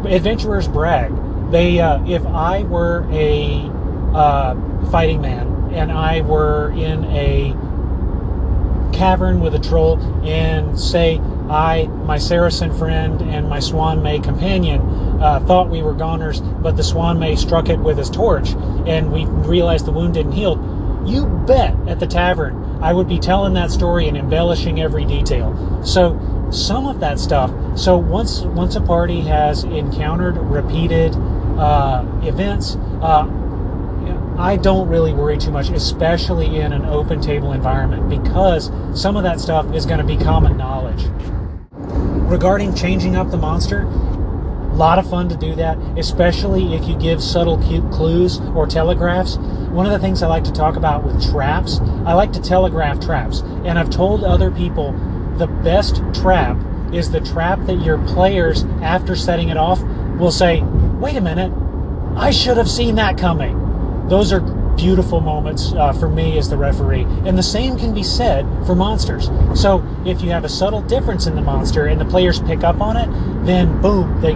[0.08, 1.12] adventurers brag.
[1.52, 3.72] They, uh, if I were a
[4.14, 4.56] uh,
[4.92, 7.56] fighting man and I were in a
[8.94, 11.18] cavern with a troll, and say
[11.50, 14.82] I, my Saracen friend, and my Swanmay companion
[15.22, 18.50] uh, thought we were goners, but the Swanmay struck it with his torch,
[18.86, 20.58] and we realized the wound didn't heal.
[21.06, 25.82] You bet at the tavern I would be telling that story and embellishing every detail.
[25.84, 26.18] So
[26.52, 27.52] some of that stuff.
[27.78, 31.16] So once once a party has encountered repeated
[31.58, 33.28] uh, events, uh,
[34.40, 39.24] I don't really worry too much, especially in an open table environment, because some of
[39.24, 41.08] that stuff is going to be common knowledge.
[42.32, 46.98] Regarding changing up the monster, a lot of fun to do that, especially if you
[46.98, 47.58] give subtle
[47.92, 49.36] clues or telegraphs.
[49.72, 53.02] One of the things I like to talk about with traps, I like to telegraph
[53.02, 53.42] traps.
[53.66, 54.94] And I've told other people
[55.38, 56.58] the best trap
[56.94, 59.82] is the trap that your players, after setting it off,
[60.18, 61.52] will say, wait a minute,
[62.16, 63.69] I should have seen that coming
[64.10, 64.42] those are
[64.76, 67.04] beautiful moments uh, for me as the referee.
[67.26, 69.30] And the same can be said for monsters.
[69.54, 72.82] So if you have a subtle difference in the monster and the players pick up
[72.82, 73.10] on it,
[73.46, 74.36] then boom, they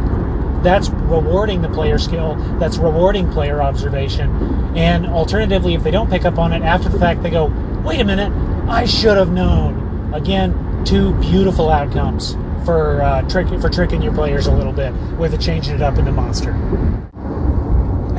[0.63, 4.29] that's rewarding the player skill, that's rewarding player observation.
[4.77, 7.47] And alternatively, if they don't pick up on it after the fact, they go,
[7.83, 8.31] wait a minute,
[8.69, 10.13] I should have known.
[10.13, 15.39] Again, two beautiful outcomes for uh, trick, for tricking your players a little bit with
[15.41, 16.53] changing it up into monster.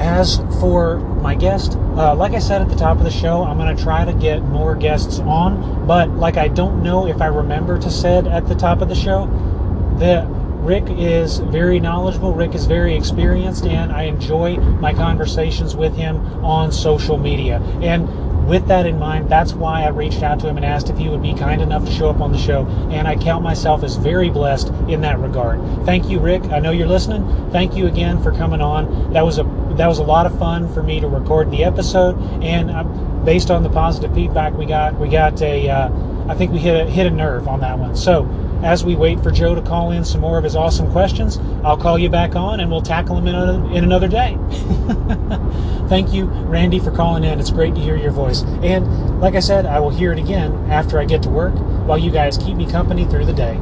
[0.04, 3.56] As for my guest, uh, like I said at the top of the show, I'm
[3.56, 7.26] going to try to get more guests on, but like I don't know if I
[7.28, 9.26] remember to said at the top of the show
[9.98, 15.96] that Rick is very knowledgeable, Rick is very experienced, and I enjoy my conversations with
[15.96, 17.60] him on social media.
[17.80, 20.98] And with that in mind, that's why I reached out to him and asked if
[20.98, 22.66] he would be kind enough to show up on the show.
[22.90, 25.60] And I count myself as very blessed in that regard.
[25.86, 26.44] Thank you, Rick.
[26.52, 27.50] I know you're listening.
[27.52, 29.14] Thank you again for coming on.
[29.14, 32.16] That was a that was a lot of fun for me to record the episode.
[32.42, 32.84] And uh,
[33.24, 35.90] based on the positive feedback we got, we got a uh,
[36.26, 37.96] I think we hit a, hit a nerve on that one.
[37.96, 38.24] So
[38.62, 41.76] as we wait for Joe to call in some more of his awesome questions, I'll
[41.76, 44.38] call you back on and we'll tackle them in, a, in another day.
[45.88, 47.38] Thank you, Randy, for calling in.
[47.40, 48.42] It's great to hear your voice.
[48.62, 51.54] And like I said, I will hear it again after I get to work
[51.86, 53.58] while you guys keep me company through the day.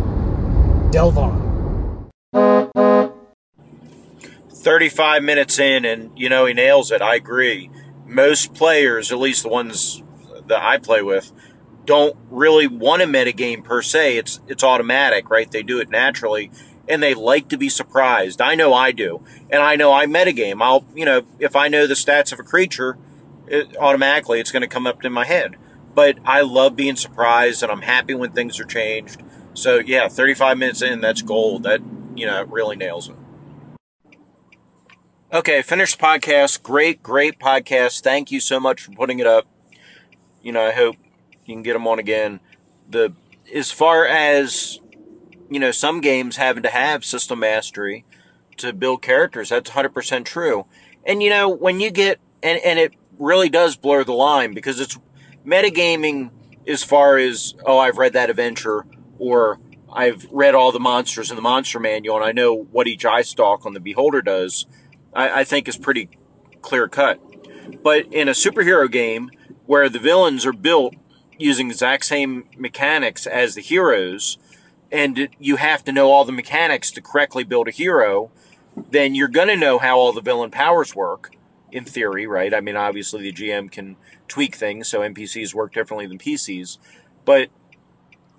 [0.92, 1.51] Delvon.
[4.62, 7.02] 35 minutes in, and you know, he nails it.
[7.02, 7.70] I agree.
[8.06, 10.02] Most players, at least the ones
[10.46, 11.32] that I play with,
[11.84, 14.16] don't really want a metagame per se.
[14.16, 15.50] It's it's automatic, right?
[15.50, 16.50] They do it naturally,
[16.88, 18.40] and they like to be surprised.
[18.40, 20.62] I know I do, and I know I metagame.
[20.62, 22.98] I'll you know if I know the stats of a creature,
[23.48, 25.56] it, automatically it's going to come up in my head.
[25.94, 29.22] But I love being surprised, and I'm happy when things are changed.
[29.54, 31.64] So yeah, 35 minutes in, that's gold.
[31.64, 31.80] That
[32.14, 33.16] you know really nails it.
[35.34, 36.62] Okay, finished podcast.
[36.62, 38.02] Great, great podcast.
[38.02, 39.46] Thank you so much for putting it up.
[40.42, 40.96] You know, I hope
[41.46, 42.40] you can get them on again.
[42.90, 43.14] The
[43.54, 44.78] as far as
[45.48, 48.04] you know, some games having to have system mastery
[48.58, 49.48] to build characters.
[49.48, 50.66] That's 100% true.
[51.06, 54.80] And you know, when you get and and it really does blur the line because
[54.80, 54.98] it's
[55.46, 56.30] metagaming
[56.68, 58.84] as far as oh, I've read that adventure
[59.18, 59.58] or
[59.90, 63.22] I've read all the monsters in the monster manual and I know what each eye
[63.22, 64.66] stalk on the beholder does.
[65.14, 66.08] I, I think is pretty
[66.60, 67.20] clear cut.
[67.82, 69.30] But in a superhero game
[69.66, 70.94] where the villains are built
[71.38, 74.38] using the exact same mechanics as the heroes,
[74.90, 78.30] and you have to know all the mechanics to correctly build a hero,
[78.90, 81.34] then you're going to know how all the villain powers work
[81.70, 82.52] in theory, right?
[82.52, 83.96] I mean, obviously the GM can
[84.28, 86.78] tweak things, so NPCs work differently than PCs.
[87.24, 87.48] But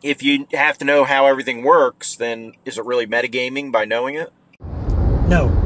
[0.04, 4.16] if you have to know how everything works, then is it really metagaming by knowing
[4.16, 4.32] it?
[5.28, 5.63] No.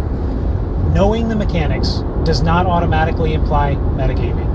[0.97, 4.49] Knowing the mechanics does not automatically imply metagaming.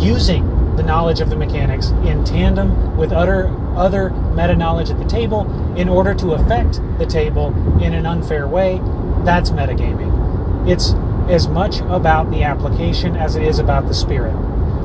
[0.00, 5.04] Using the knowledge of the mechanics in tandem with other other meta knowledge at the
[5.04, 7.48] table in order to affect the table
[7.82, 8.80] in an unfair way,
[9.24, 10.70] that's metagaming.
[10.70, 10.92] It's
[11.28, 14.36] as much about the application as it is about the spirit.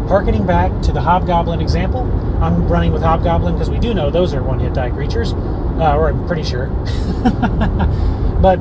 [0.08, 2.02] Harkening back to the Hobgoblin example,
[2.41, 5.96] I'm running with Hobgoblin because we do know those are one hit die creatures, uh,
[5.96, 6.66] or I'm pretty sure.
[8.41, 8.60] but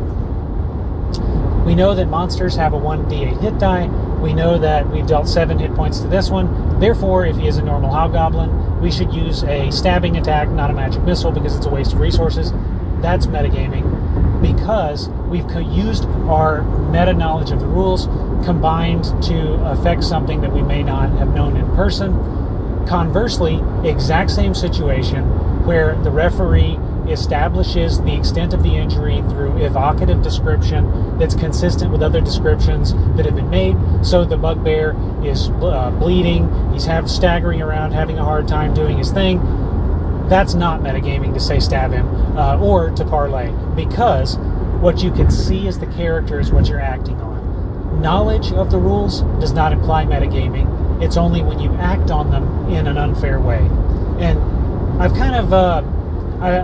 [1.64, 3.86] we know that monsters have a 1d8 hit die.
[4.20, 6.78] We know that we've dealt 7 hit points to this one.
[6.80, 10.72] Therefore, if he is a normal Hobgoblin, we should use a stabbing attack, not a
[10.74, 12.52] magic missile, because it's a waste of resources.
[13.00, 18.06] That's metagaming because we've used our meta knowledge of the rules
[18.44, 22.12] combined to affect something that we may not have known in person.
[22.86, 25.24] Conversely, exact same situation
[25.64, 26.78] where the referee
[27.08, 33.26] establishes the extent of the injury through evocative description that's consistent with other descriptions that
[33.26, 33.76] have been made.
[34.02, 39.10] So the bugbear is uh, bleeding, he's staggering around, having a hard time doing his
[39.10, 39.40] thing
[40.32, 42.06] that's not metagaming to say stab him
[42.38, 44.38] uh, or to parlay because
[44.80, 48.00] what you can see as the character is what you're acting on.
[48.00, 51.02] Knowledge of the rules does not imply metagaming.
[51.02, 53.58] It's only when you act on them in an unfair way.
[54.18, 54.40] And
[55.02, 55.82] I've kind of, uh,
[56.40, 56.60] I,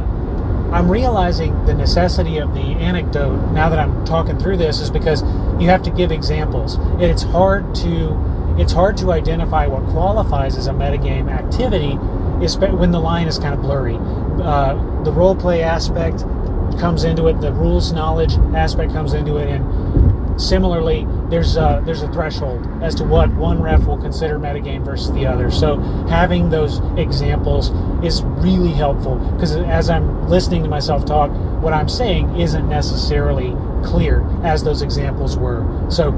[0.72, 5.22] I'm realizing the necessity of the anecdote now that I'm talking through this is because
[5.60, 6.76] you have to give examples.
[6.76, 12.90] And it's hard to it's hard to identify what qualifies as a metagame activity when
[12.90, 13.96] the line is kind of blurry.
[13.96, 16.24] Uh, the role play aspect
[16.78, 22.02] comes into it, the rules knowledge aspect comes into it, and similarly, there's a, there's
[22.02, 25.50] a threshold as to what one ref will consider metagame versus the other.
[25.50, 27.70] So having those examples
[28.04, 31.30] is really helpful because as I'm listening to myself talk,
[31.62, 33.54] what I'm saying isn't necessarily
[33.84, 35.86] clear as those examples were.
[35.90, 36.12] So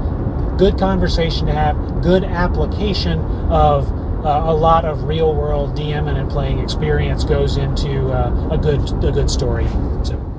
[0.57, 3.91] good conversation to have, good application of
[4.25, 8.79] uh, a lot of real world DMing and playing experience goes into uh, a good
[9.03, 9.67] a good story.
[10.03, 10.30] So.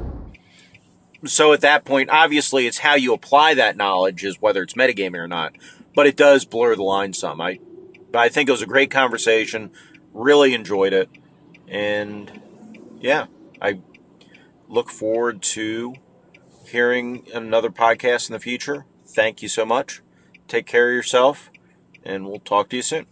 [1.24, 5.18] So at that point, obviously, it's how you apply that knowledge is whether it's metagaming
[5.18, 5.54] or not.
[5.94, 7.40] But it does blur the line some.
[7.40, 7.60] I,
[8.10, 9.70] but I think it was a great conversation.
[10.12, 11.08] Really enjoyed it,
[11.68, 12.40] and
[13.00, 13.26] yeah,
[13.60, 13.80] I
[14.68, 15.94] look forward to
[16.66, 18.84] hearing another podcast in the future.
[19.06, 20.02] Thank you so much.
[20.48, 21.50] Take care of yourself,
[22.04, 23.06] and we'll talk to you soon.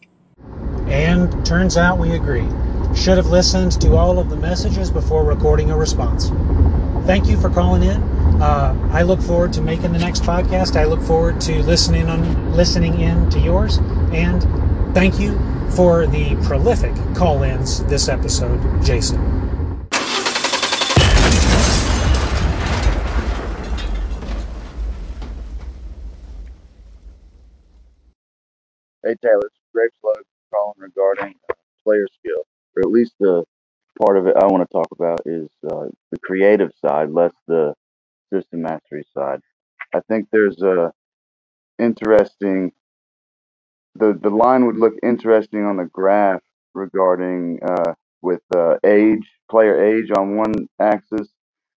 [0.86, 2.46] And turns out we agree.
[2.94, 6.30] Should have listened to all of the messages before recording a response.
[7.06, 8.02] Thank you for calling in.
[8.40, 10.76] Uh, I look forward to making the next podcast.
[10.76, 13.78] I look forward to listening on listening in to yours.
[14.12, 14.42] And
[14.94, 15.38] thank you
[15.70, 19.18] for the prolific call-ins this episode, Jason.
[29.02, 30.22] Hey Taylor, it's Slug
[30.52, 31.34] calling regarding
[31.82, 32.44] player skill,
[32.76, 33.44] or at least the
[34.00, 37.74] part of it I want to talk about is uh, the creative side, less the
[38.32, 39.40] system mastery side.
[39.94, 40.92] I think there's a
[41.78, 42.72] interesting.
[43.96, 46.42] The the line would look interesting on the graph
[46.74, 51.28] regarding uh, with uh, age, player age on one axis,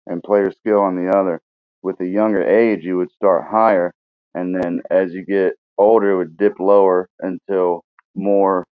[0.06, 1.40] and player skill on the other.
[1.82, 3.94] With a younger age, you would start higher,
[4.34, 8.66] and then as you get older, it would dip lower until more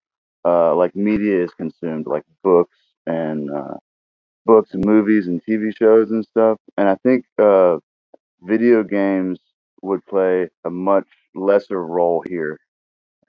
[0.46, 3.76] uh, like media is consumed, like books and uh,
[4.46, 6.58] books and movies and TV shows and stuff.
[6.78, 7.78] And I think uh,
[8.42, 9.40] video games
[9.82, 12.60] would play a much lesser role here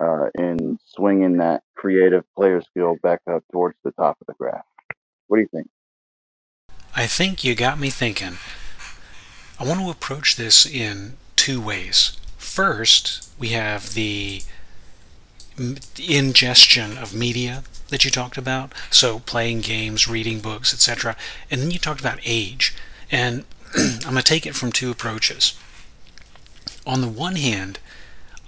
[0.01, 4.65] uh, in swinging that creative player skill back up towards the top of the graph.
[5.27, 5.69] What do you think?
[6.95, 8.37] I think you got me thinking.
[9.59, 12.17] I want to approach this in two ways.
[12.37, 14.43] First, we have the
[15.99, 18.73] ingestion of media that you talked about.
[18.91, 21.17] So playing games, reading books, etc.
[21.51, 22.75] And then you talked about age.
[23.11, 23.45] And
[23.77, 25.55] I'm going to take it from two approaches.
[26.87, 27.79] On the one hand,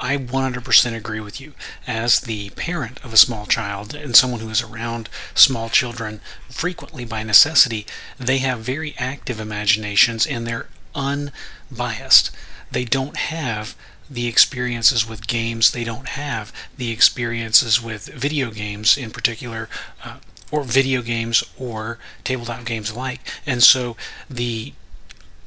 [0.00, 1.54] I 100% agree with you.
[1.86, 7.04] As the parent of a small child and someone who is around small children frequently
[7.04, 7.84] by necessity,
[8.16, 12.30] they have very active imaginations and they're unbiased.
[12.70, 13.74] They don't have
[14.10, 19.68] the experiences with games they don't have, the experiences with video games in particular,
[20.04, 20.18] uh,
[20.50, 23.20] or video games or tabletop games alike.
[23.46, 23.96] And so
[24.30, 24.72] the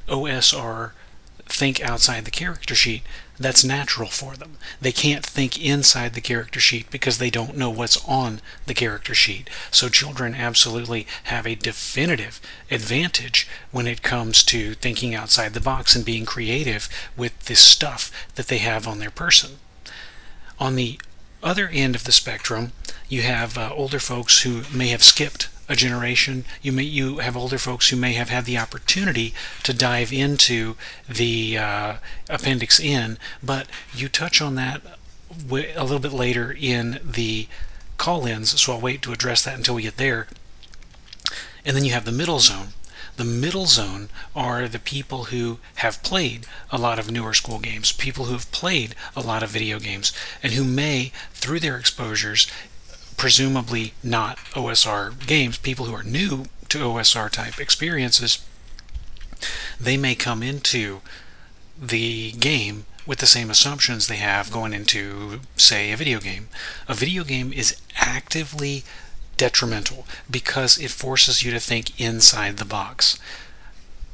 [0.08, 0.92] OSR
[1.46, 3.02] think outside the character sheet,
[3.38, 4.56] that's natural for them.
[4.80, 9.14] They can't think inside the character sheet because they don't know what's on the character
[9.14, 9.48] sheet.
[9.70, 15.96] So children absolutely have a definitive advantage when it comes to thinking outside the box
[15.96, 19.58] and being creative with the stuff that they have on their person.
[20.58, 21.00] On the
[21.42, 22.72] other end of the spectrum,
[23.08, 26.44] you have uh, older folks who may have skipped a generation.
[26.60, 30.76] You may you have older folks who may have had the opportunity to dive into
[31.08, 31.94] the uh,
[32.28, 34.82] Appendix N, but you touch on that
[35.50, 37.48] a little bit later in the
[37.96, 38.60] call-ins.
[38.60, 40.26] So I'll wait to address that until we get there.
[41.64, 42.68] And then you have the middle zone.
[43.16, 47.92] The middle zone are the people who have played a lot of newer school games,
[47.92, 52.46] people who have played a lot of video games, and who may, through their exposures,
[53.16, 58.44] presumably not OSR games, people who are new to OSR type experiences,
[59.80, 61.00] they may come into
[61.80, 66.48] the game with the same assumptions they have going into, say, a video game.
[66.88, 68.84] A video game is actively
[69.36, 73.18] detrimental because it forces you to think inside the box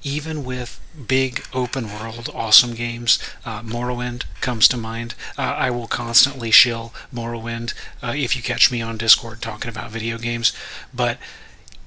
[0.03, 5.14] even with big open world awesome games, uh, Morrowind comes to mind.
[5.36, 9.90] Uh, I will constantly shill Morrowind uh, if you catch me on Discord talking about
[9.90, 10.53] video games,
[10.94, 11.18] but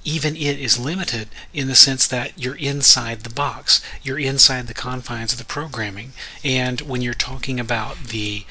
[0.04, 4.74] even it is limited in the sense that you're inside the box, you're inside the
[4.74, 8.44] confines of the programming, and when you're talking about the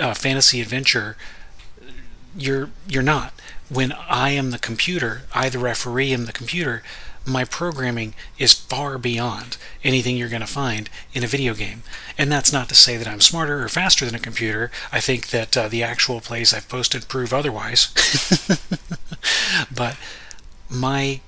[0.00, 1.16] uh, fantasy adventure,
[2.36, 3.34] you're you're not.
[3.68, 6.82] When I am the computer, I the referee am the computer
[7.24, 11.82] my programming is far beyond anything you're going to find in a video game.
[12.18, 14.70] And that's not to say that I'm smarter or faster than a computer.
[14.90, 17.92] I think that uh, the actual plays I've posted prove otherwise.
[19.74, 19.96] but
[20.68, 21.20] my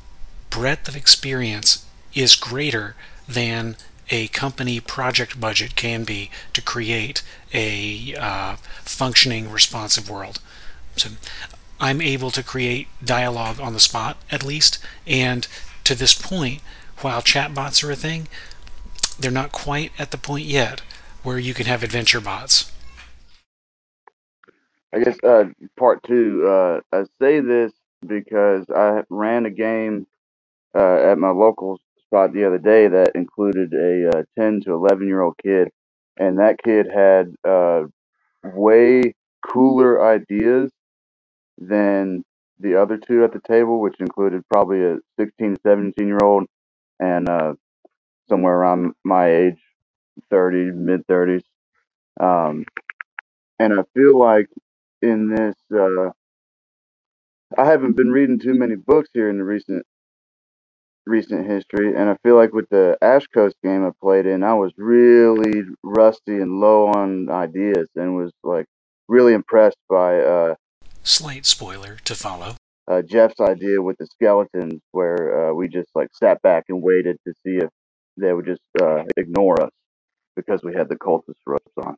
[0.50, 1.84] breadth of experience
[2.14, 2.94] is greater
[3.28, 3.76] than
[4.10, 7.22] a company project budget can be to create
[7.52, 10.40] a uh, functioning responsive world.
[10.96, 11.10] So
[11.80, 15.46] I'm able to create dialogue on the spot at least and
[15.84, 16.60] to this point,
[17.00, 18.28] while chatbots are a thing,
[19.18, 20.80] they're not quite at the point yet
[21.22, 22.70] where you can have adventure bots.
[24.92, 25.44] I guess uh,
[25.76, 26.46] part two.
[26.46, 27.72] Uh, I say this
[28.06, 30.06] because I ran a game
[30.74, 35.06] uh, at my local spot the other day that included a uh, 10 to 11
[35.06, 35.68] year old kid,
[36.16, 37.84] and that kid had uh,
[38.44, 39.14] way
[39.44, 40.70] cooler ideas
[41.58, 42.24] than
[42.60, 46.44] the other two at the table, which included probably a 16, 17 year old
[47.00, 47.54] and uh,
[48.28, 49.60] somewhere around my age,
[50.30, 51.42] 30, mid 30s.
[52.20, 52.64] Um,
[53.58, 54.48] and I feel like
[55.02, 56.10] in this, uh,
[57.56, 59.84] I haven't been reading too many books here in the recent
[61.06, 64.54] recent history, and I feel like with the Ash Coast game I played in, I
[64.54, 68.66] was really rusty and low on ideas, and was like
[69.06, 70.54] really impressed by uh,
[71.06, 72.56] Slight spoiler to follow.
[72.90, 77.18] Uh, Jeff's idea with the skeletons, where uh, we just like sat back and waited
[77.26, 77.68] to see if
[78.16, 79.70] they would just uh, ignore us
[80.34, 81.96] because we had the cultist ropes on.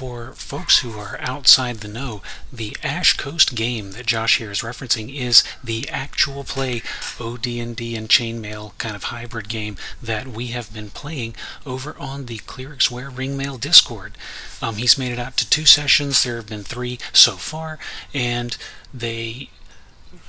[0.00, 4.62] For folks who are outside the know, the Ash Coast game that Josh here is
[4.62, 6.80] referencing is the actual play
[7.20, 11.34] OD&D and chainmail kind of hybrid game that we have been playing
[11.66, 14.16] over on the Clerics Wear Ringmail Discord.
[14.62, 16.22] Um, he's made it out to two sessions.
[16.22, 17.78] There have been three so far,
[18.14, 18.56] and
[18.94, 19.50] they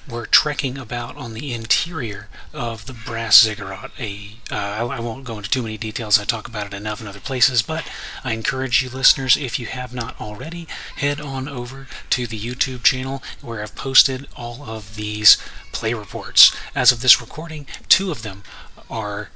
[0.10, 3.92] were trekking about on the interior of the brass ziggurat.
[4.00, 6.20] A, uh, I, I won't go into too many details.
[6.20, 7.90] I talk about it enough in other places, but
[8.24, 12.84] I encourage you listeners, if you have not already, head on over to the YouTube
[12.84, 15.38] channel where I've posted all of these
[15.72, 16.56] play reports.
[16.76, 18.44] As of this recording, two of them
[18.90, 19.30] are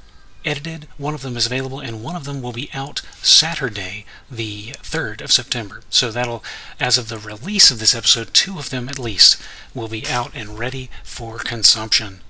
[0.46, 0.86] edited.
[0.96, 5.20] One of them is available, and one of them will be out Saturday, the 3rd
[5.20, 5.82] of September.
[5.90, 6.44] So that'll,
[6.80, 9.42] as of the release of this episode, two of them at least
[9.74, 12.20] will be out and ready for consumption.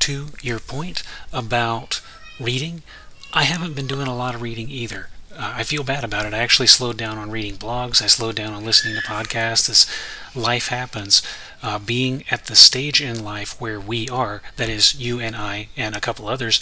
[0.00, 1.02] To your point
[1.32, 2.00] about
[2.40, 2.82] reading,
[3.32, 5.08] I haven't been doing a lot of reading either.
[5.32, 6.34] Uh, I feel bad about it.
[6.34, 8.00] I actually slowed down on reading blogs.
[8.02, 9.68] I slowed down on listening to podcasts.
[9.68, 9.86] As
[10.34, 11.22] life happens.
[11.62, 15.68] Uh, being at the stage in life where we are, that is, you and I
[15.76, 16.60] and a couple others,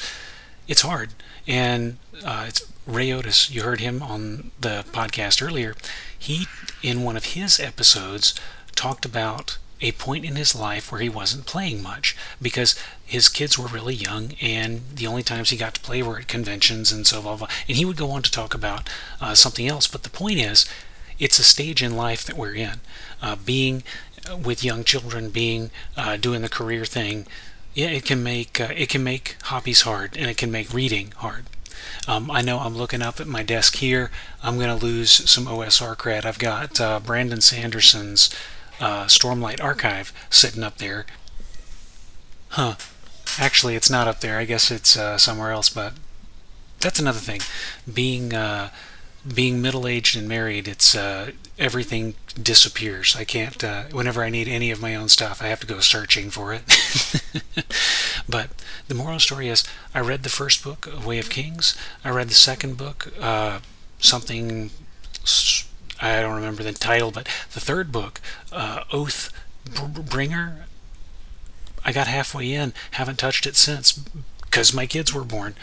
[0.72, 1.10] it's hard.
[1.46, 5.74] And uh, it's Ray Otis, you heard him on the podcast earlier.
[6.18, 6.46] He,
[6.82, 8.34] in one of his episodes,
[8.74, 13.58] talked about a point in his life where he wasn't playing much because his kids
[13.58, 17.06] were really young and the only times he got to play were at conventions and
[17.06, 17.48] so blah, blah.
[17.68, 18.88] And he would go on to talk about
[19.20, 19.86] uh, something else.
[19.86, 20.64] But the point is,
[21.18, 22.80] it's a stage in life that we're in.
[23.20, 23.82] Uh, being
[24.42, 27.26] with young children being uh, doing the career thing,
[27.74, 31.12] yeah, it can make uh, it can make hobbies hard, and it can make reading
[31.16, 31.46] hard.
[32.06, 34.10] Um, I know I'm looking up at my desk here.
[34.42, 36.24] I'm going to lose some OSR cred.
[36.24, 38.30] I've got uh, Brandon Sanderson's
[38.80, 41.06] uh, Stormlight Archive sitting up there.
[42.50, 42.74] Huh.
[43.38, 44.38] Actually, it's not up there.
[44.38, 45.94] I guess it's uh, somewhere else, but
[46.80, 47.40] that's another thing.
[47.92, 48.70] Being uh,
[49.26, 53.14] being middle aged and married, it's uh, everything disappears.
[53.16, 53.62] I can't.
[53.62, 56.52] Uh, whenever I need any of my own stuff, I have to go searching for
[56.52, 56.62] it.
[58.28, 58.50] but
[58.88, 59.64] the moral story is,
[59.94, 61.76] I read the first book, Way of Kings.
[62.04, 63.60] I read the second book, uh,
[63.98, 64.70] something.
[66.00, 68.20] I don't remember the title, but the third book,
[68.50, 69.32] uh, Oath
[69.64, 70.66] Bringer.
[71.84, 74.00] I got halfway in, haven't touched it since
[74.52, 75.54] because my kids were born.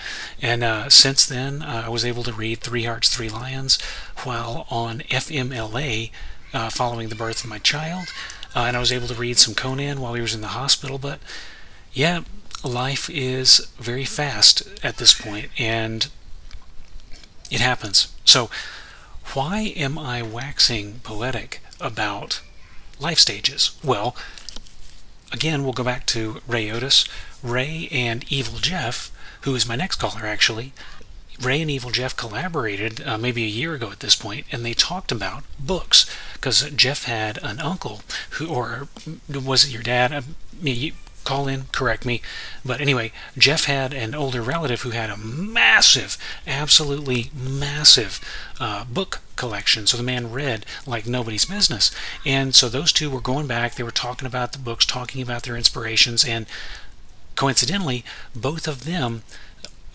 [0.41, 3.79] And uh, since then, uh, I was able to read Three Hearts, Three Lions
[4.23, 6.09] while on FMLA
[6.53, 8.07] uh, following the birth of my child.
[8.55, 10.97] Uh, and I was able to read some Conan while he was in the hospital.
[10.97, 11.19] But
[11.93, 12.21] yeah,
[12.63, 16.09] life is very fast at this point, and
[17.51, 18.11] it happens.
[18.25, 18.49] So,
[19.35, 22.41] why am I waxing poetic about
[22.99, 23.77] life stages?
[23.83, 24.15] Well,
[25.31, 27.05] again, we'll go back to Ray Otis.
[27.43, 29.11] Ray and Evil Jeff,
[29.41, 30.73] who is my next caller actually,
[31.39, 34.73] Ray and Evil Jeff collaborated uh, maybe a year ago at this point, and they
[34.73, 38.89] talked about books because Jeff had an uncle who, or
[39.29, 40.11] was it your dad?
[40.11, 40.21] Uh,
[40.61, 42.21] me, call in, correct me.
[42.65, 46.17] But anyway, Jeff had an older relative who had a massive,
[46.47, 48.19] absolutely massive
[48.59, 49.87] uh, book collection.
[49.87, 51.91] So the man read like nobody's business.
[52.25, 55.43] And so those two were going back, they were talking about the books, talking about
[55.43, 56.45] their inspirations, and
[57.39, 58.03] coincidentally,
[58.35, 59.23] both of them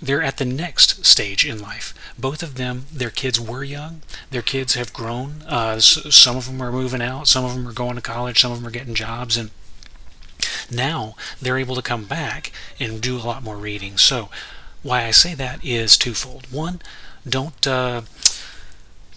[0.01, 1.95] they're at the next stage in life.
[2.19, 4.01] Both of them, their kids were young.
[4.31, 5.43] Their kids have grown.
[5.47, 7.29] Uh, some of them are moving out.
[7.29, 8.41] Some of them are going to college.
[8.41, 9.37] Some of them are getting jobs.
[9.37, 9.51] And
[10.71, 13.99] now they're able to come back and do a lot more reading.
[13.99, 14.31] So,
[14.83, 16.51] why I say that is twofold.
[16.51, 16.81] One,
[17.29, 18.03] don't uh,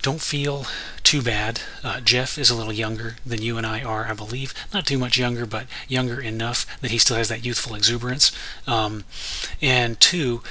[0.07, 0.65] don't feel
[1.03, 1.59] too bad.
[1.83, 4.53] Uh, Jeff is a little younger than you and I are, I believe.
[4.73, 8.31] Not too much younger, but younger enough that he still has that youthful exuberance.
[8.65, 9.03] Um,
[9.61, 10.43] and two,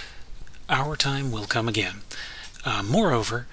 [0.69, 2.03] our time will come again.
[2.67, 3.47] Uh, moreover,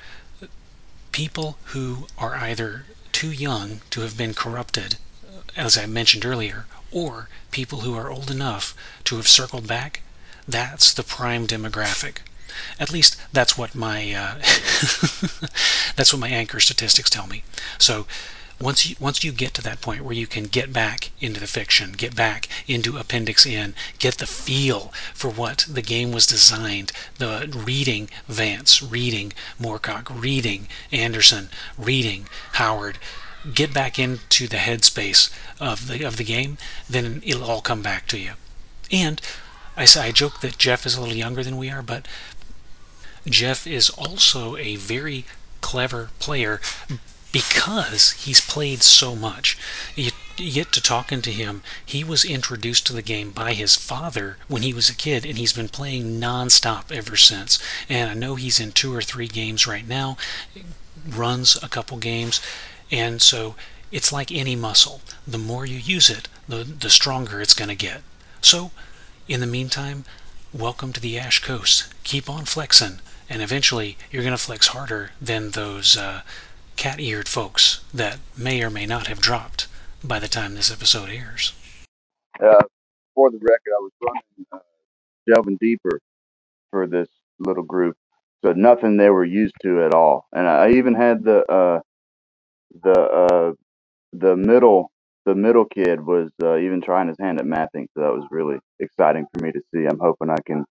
[1.14, 2.84] people who are either
[3.14, 4.98] too young to have been corrupted,
[5.56, 8.76] as I mentioned earlier, or people who are old enough
[9.06, 10.02] to have circled back,
[10.46, 12.18] that's the prime demographic.
[12.80, 14.36] At least that's what my uh,
[15.96, 17.44] that's what my anchor statistics tell me.
[17.78, 18.06] So
[18.62, 21.48] once you once you get to that point where you can get back into the
[21.48, 26.92] fiction, get back into Appendix N, get the feel for what the game was designed,
[27.18, 33.00] the reading Vance, reading Moorcock, reading Anderson, reading Howard,
[33.54, 35.30] get back into the headspace
[35.60, 36.58] of the of the game,
[36.90, 38.34] then it'll all come back to you.
[38.92, 39.20] And
[39.76, 42.08] I I joke that Jeff is a little younger than we are, but
[43.28, 45.26] Jeff is also a very
[45.62, 46.60] clever player
[47.32, 49.58] because he's played so much.
[49.96, 54.38] You, get to talking to him, he was introduced to the game by his father
[54.48, 57.60] when he was a kid, and he's been playing nonstop ever since.
[57.88, 60.18] And I know he's in two or three games right now,
[61.08, 62.42] runs a couple games,
[62.92, 63.56] and so
[63.92, 65.02] it's like any muscle.
[65.28, 68.02] The more you use it, the, the stronger it's going to get.
[68.42, 68.72] So,
[69.28, 70.06] in the meantime,
[70.52, 71.94] welcome to the Ash Coast.
[72.04, 73.00] Keep on flexing,
[73.34, 76.22] and eventually you're going to flex harder than those uh,
[76.76, 79.68] cat eared folks that may or may not have dropped
[80.04, 81.54] by the time this episode airs.
[82.40, 82.64] Uh,
[83.16, 84.60] for the record, I was running uh,
[85.28, 86.00] delving deeper
[86.70, 87.10] for this
[87.40, 87.98] little group,
[88.46, 90.28] so nothing they were used to at all.
[90.32, 91.80] And I even had the uh,
[92.84, 93.52] the uh,
[94.12, 94.92] the middle
[95.26, 98.58] the middle kid was uh, even trying his hand at mathing, so that was really
[98.80, 99.86] exciting for me to see.
[99.86, 100.66] I'm hoping I can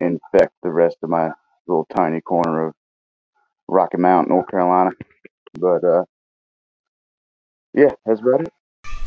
[0.00, 1.30] infect the rest of my
[1.66, 2.74] little tiny corner of
[3.68, 4.90] Rocky Mount, North Carolina.
[5.58, 6.04] But uh,
[7.72, 8.52] yeah, that's about it.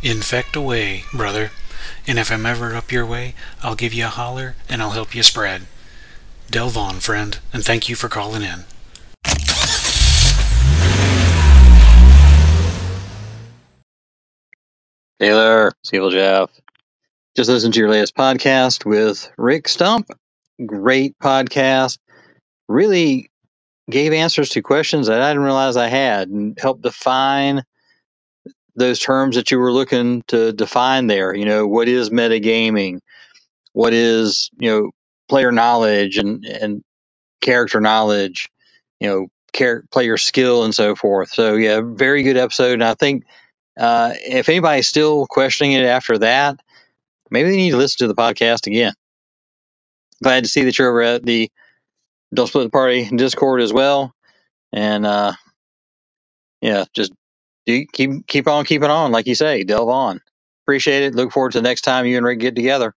[0.03, 1.51] Infect away, brother.
[2.05, 5.15] And if I'm ever up your way, I'll give you a holler and I'll help
[5.15, 5.63] you spread.
[6.49, 8.63] Delve on, friend, and thank you for calling in.
[15.19, 16.51] Hey Taylor, Evil Jeff.
[17.35, 20.09] Just listened to your latest podcast with Rick Stump.
[20.65, 21.97] Great podcast.
[22.67, 23.29] Really
[23.89, 27.63] gave answers to questions that I didn't realize I had and helped define
[28.75, 31.33] those terms that you were looking to define there.
[31.33, 32.99] You know, what is metagaming?
[33.73, 34.91] What is, you know,
[35.29, 36.83] player knowledge and, and
[37.41, 38.49] character knowledge,
[38.99, 41.29] you know, char- player skill and so forth.
[41.29, 42.73] So, yeah, very good episode.
[42.73, 43.23] And I think
[43.79, 46.59] uh, if anybody's still questioning it after that,
[47.29, 48.93] maybe they need to listen to the podcast again.
[50.23, 51.49] Glad to see that you're over at the
[52.33, 54.13] Don't Split the Party Discord as well.
[54.73, 55.33] And uh,
[56.61, 57.13] yeah, just
[57.65, 60.21] do keep keep on keeping on, like you say, delve on.
[60.65, 61.15] Appreciate it.
[61.15, 62.93] Look forward to the next time you and Rick get together.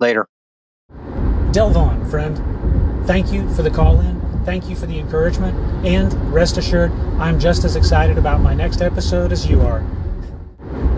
[0.00, 0.26] Later.
[1.52, 3.06] Delve on, friend.
[3.06, 4.20] Thank you for the call in.
[4.44, 5.56] Thank you for the encouragement.
[5.86, 9.82] And rest assured, I'm just as excited about my next episode as you are.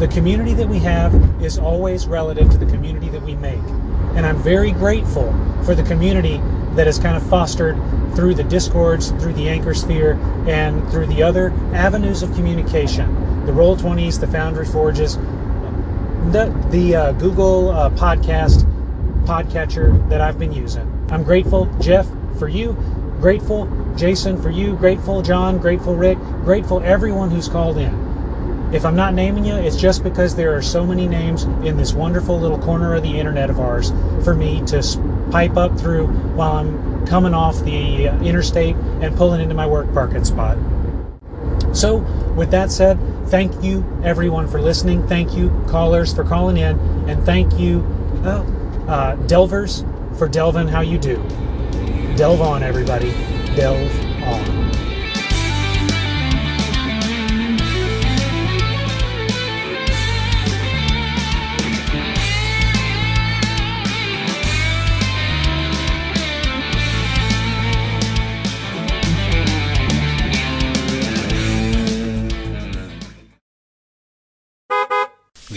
[0.01, 3.62] The community that we have is always relative to the community that we make.
[4.16, 5.32] And I'm very grateful
[5.64, 6.41] for the community
[6.77, 7.77] that is kind of fostered
[8.14, 10.14] through the discords, through the anchor sphere,
[10.47, 13.12] and through the other avenues of communication.
[13.47, 15.16] The Roll20s, the Foundry Forges,
[16.33, 18.64] the, the uh, Google uh, podcast
[19.24, 20.87] podcatcher that I've been using.
[21.11, 22.07] I'm grateful, Jeff,
[22.39, 22.72] for you.
[23.20, 23.66] Grateful,
[23.97, 24.77] Jason, for you.
[24.77, 25.59] Grateful, John.
[25.59, 26.18] Grateful, Rick.
[26.45, 28.05] Grateful, everyone who's called in.
[28.72, 31.92] If I'm not naming you, it's just because there are so many names in this
[31.92, 33.90] wonderful little corner of the internet of ours
[34.24, 39.40] for me to pipe up through while I'm coming off the uh, interstate and pulling
[39.40, 40.58] into my work parking spot.
[41.72, 41.98] So,
[42.36, 42.98] with that said,
[43.28, 45.06] thank you everyone for listening.
[45.06, 46.76] Thank you callers for calling in,
[47.08, 47.80] and thank you
[48.24, 48.44] uh,
[48.88, 49.84] uh, delvers
[50.18, 51.16] for delving how you do.
[52.16, 53.10] Delve on, everybody.
[53.54, 53.92] Delve
[54.24, 54.86] on.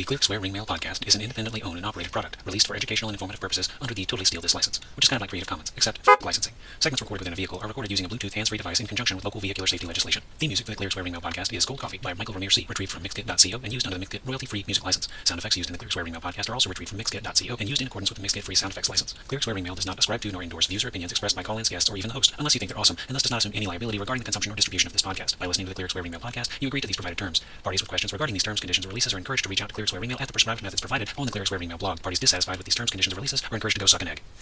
[0.10, 3.10] Clerics Wear Ring Mail podcast is an independently owned and operated product released for educational
[3.10, 5.48] and informative purposes under the Totally Steal This license, which is kind of like Creative
[5.48, 6.54] Commons, except for licensing.
[6.80, 9.24] Segments recorded within a vehicle are recorded using a Bluetooth hands-free device in conjunction with
[9.24, 10.24] local vehicular safety legislation.
[10.40, 12.52] The music for the Clerics Wear Ring Mail podcast is Gold Coffee by Michael Ramir
[12.52, 15.08] C, retrieved from Mixkit.co and used under the Mixkit royalty-free music license.
[15.26, 17.58] Sound effects used in the Clerics Wear Ring Mail podcast are also retrieved from Mixkit.co
[17.60, 19.14] and used in accordance with the Mixkit free sound effects license.
[19.28, 21.44] Clerics Wear Ring Mail does not ascribe to nor endorse views or opinions expressed by
[21.44, 23.38] call-ins, guests, or even the host, unless you think they're awesome, and thus does not
[23.38, 25.38] assume any liability regarding the consumption or distribution of this podcast.
[25.38, 27.42] By listening to the Clerics Wear Ring Mail podcast, you agree to these provided terms.
[27.62, 29.76] Parties with questions regarding these terms, conditions, or releases are encouraged to reach out to
[29.76, 32.02] Clear Ring Mail at the prescribed methods provided on the Clerics Wear Ring Mail blog.
[32.02, 34.22] Parties dissatisfied with these terms, conditions, or releases are encouraged to go suck an egg.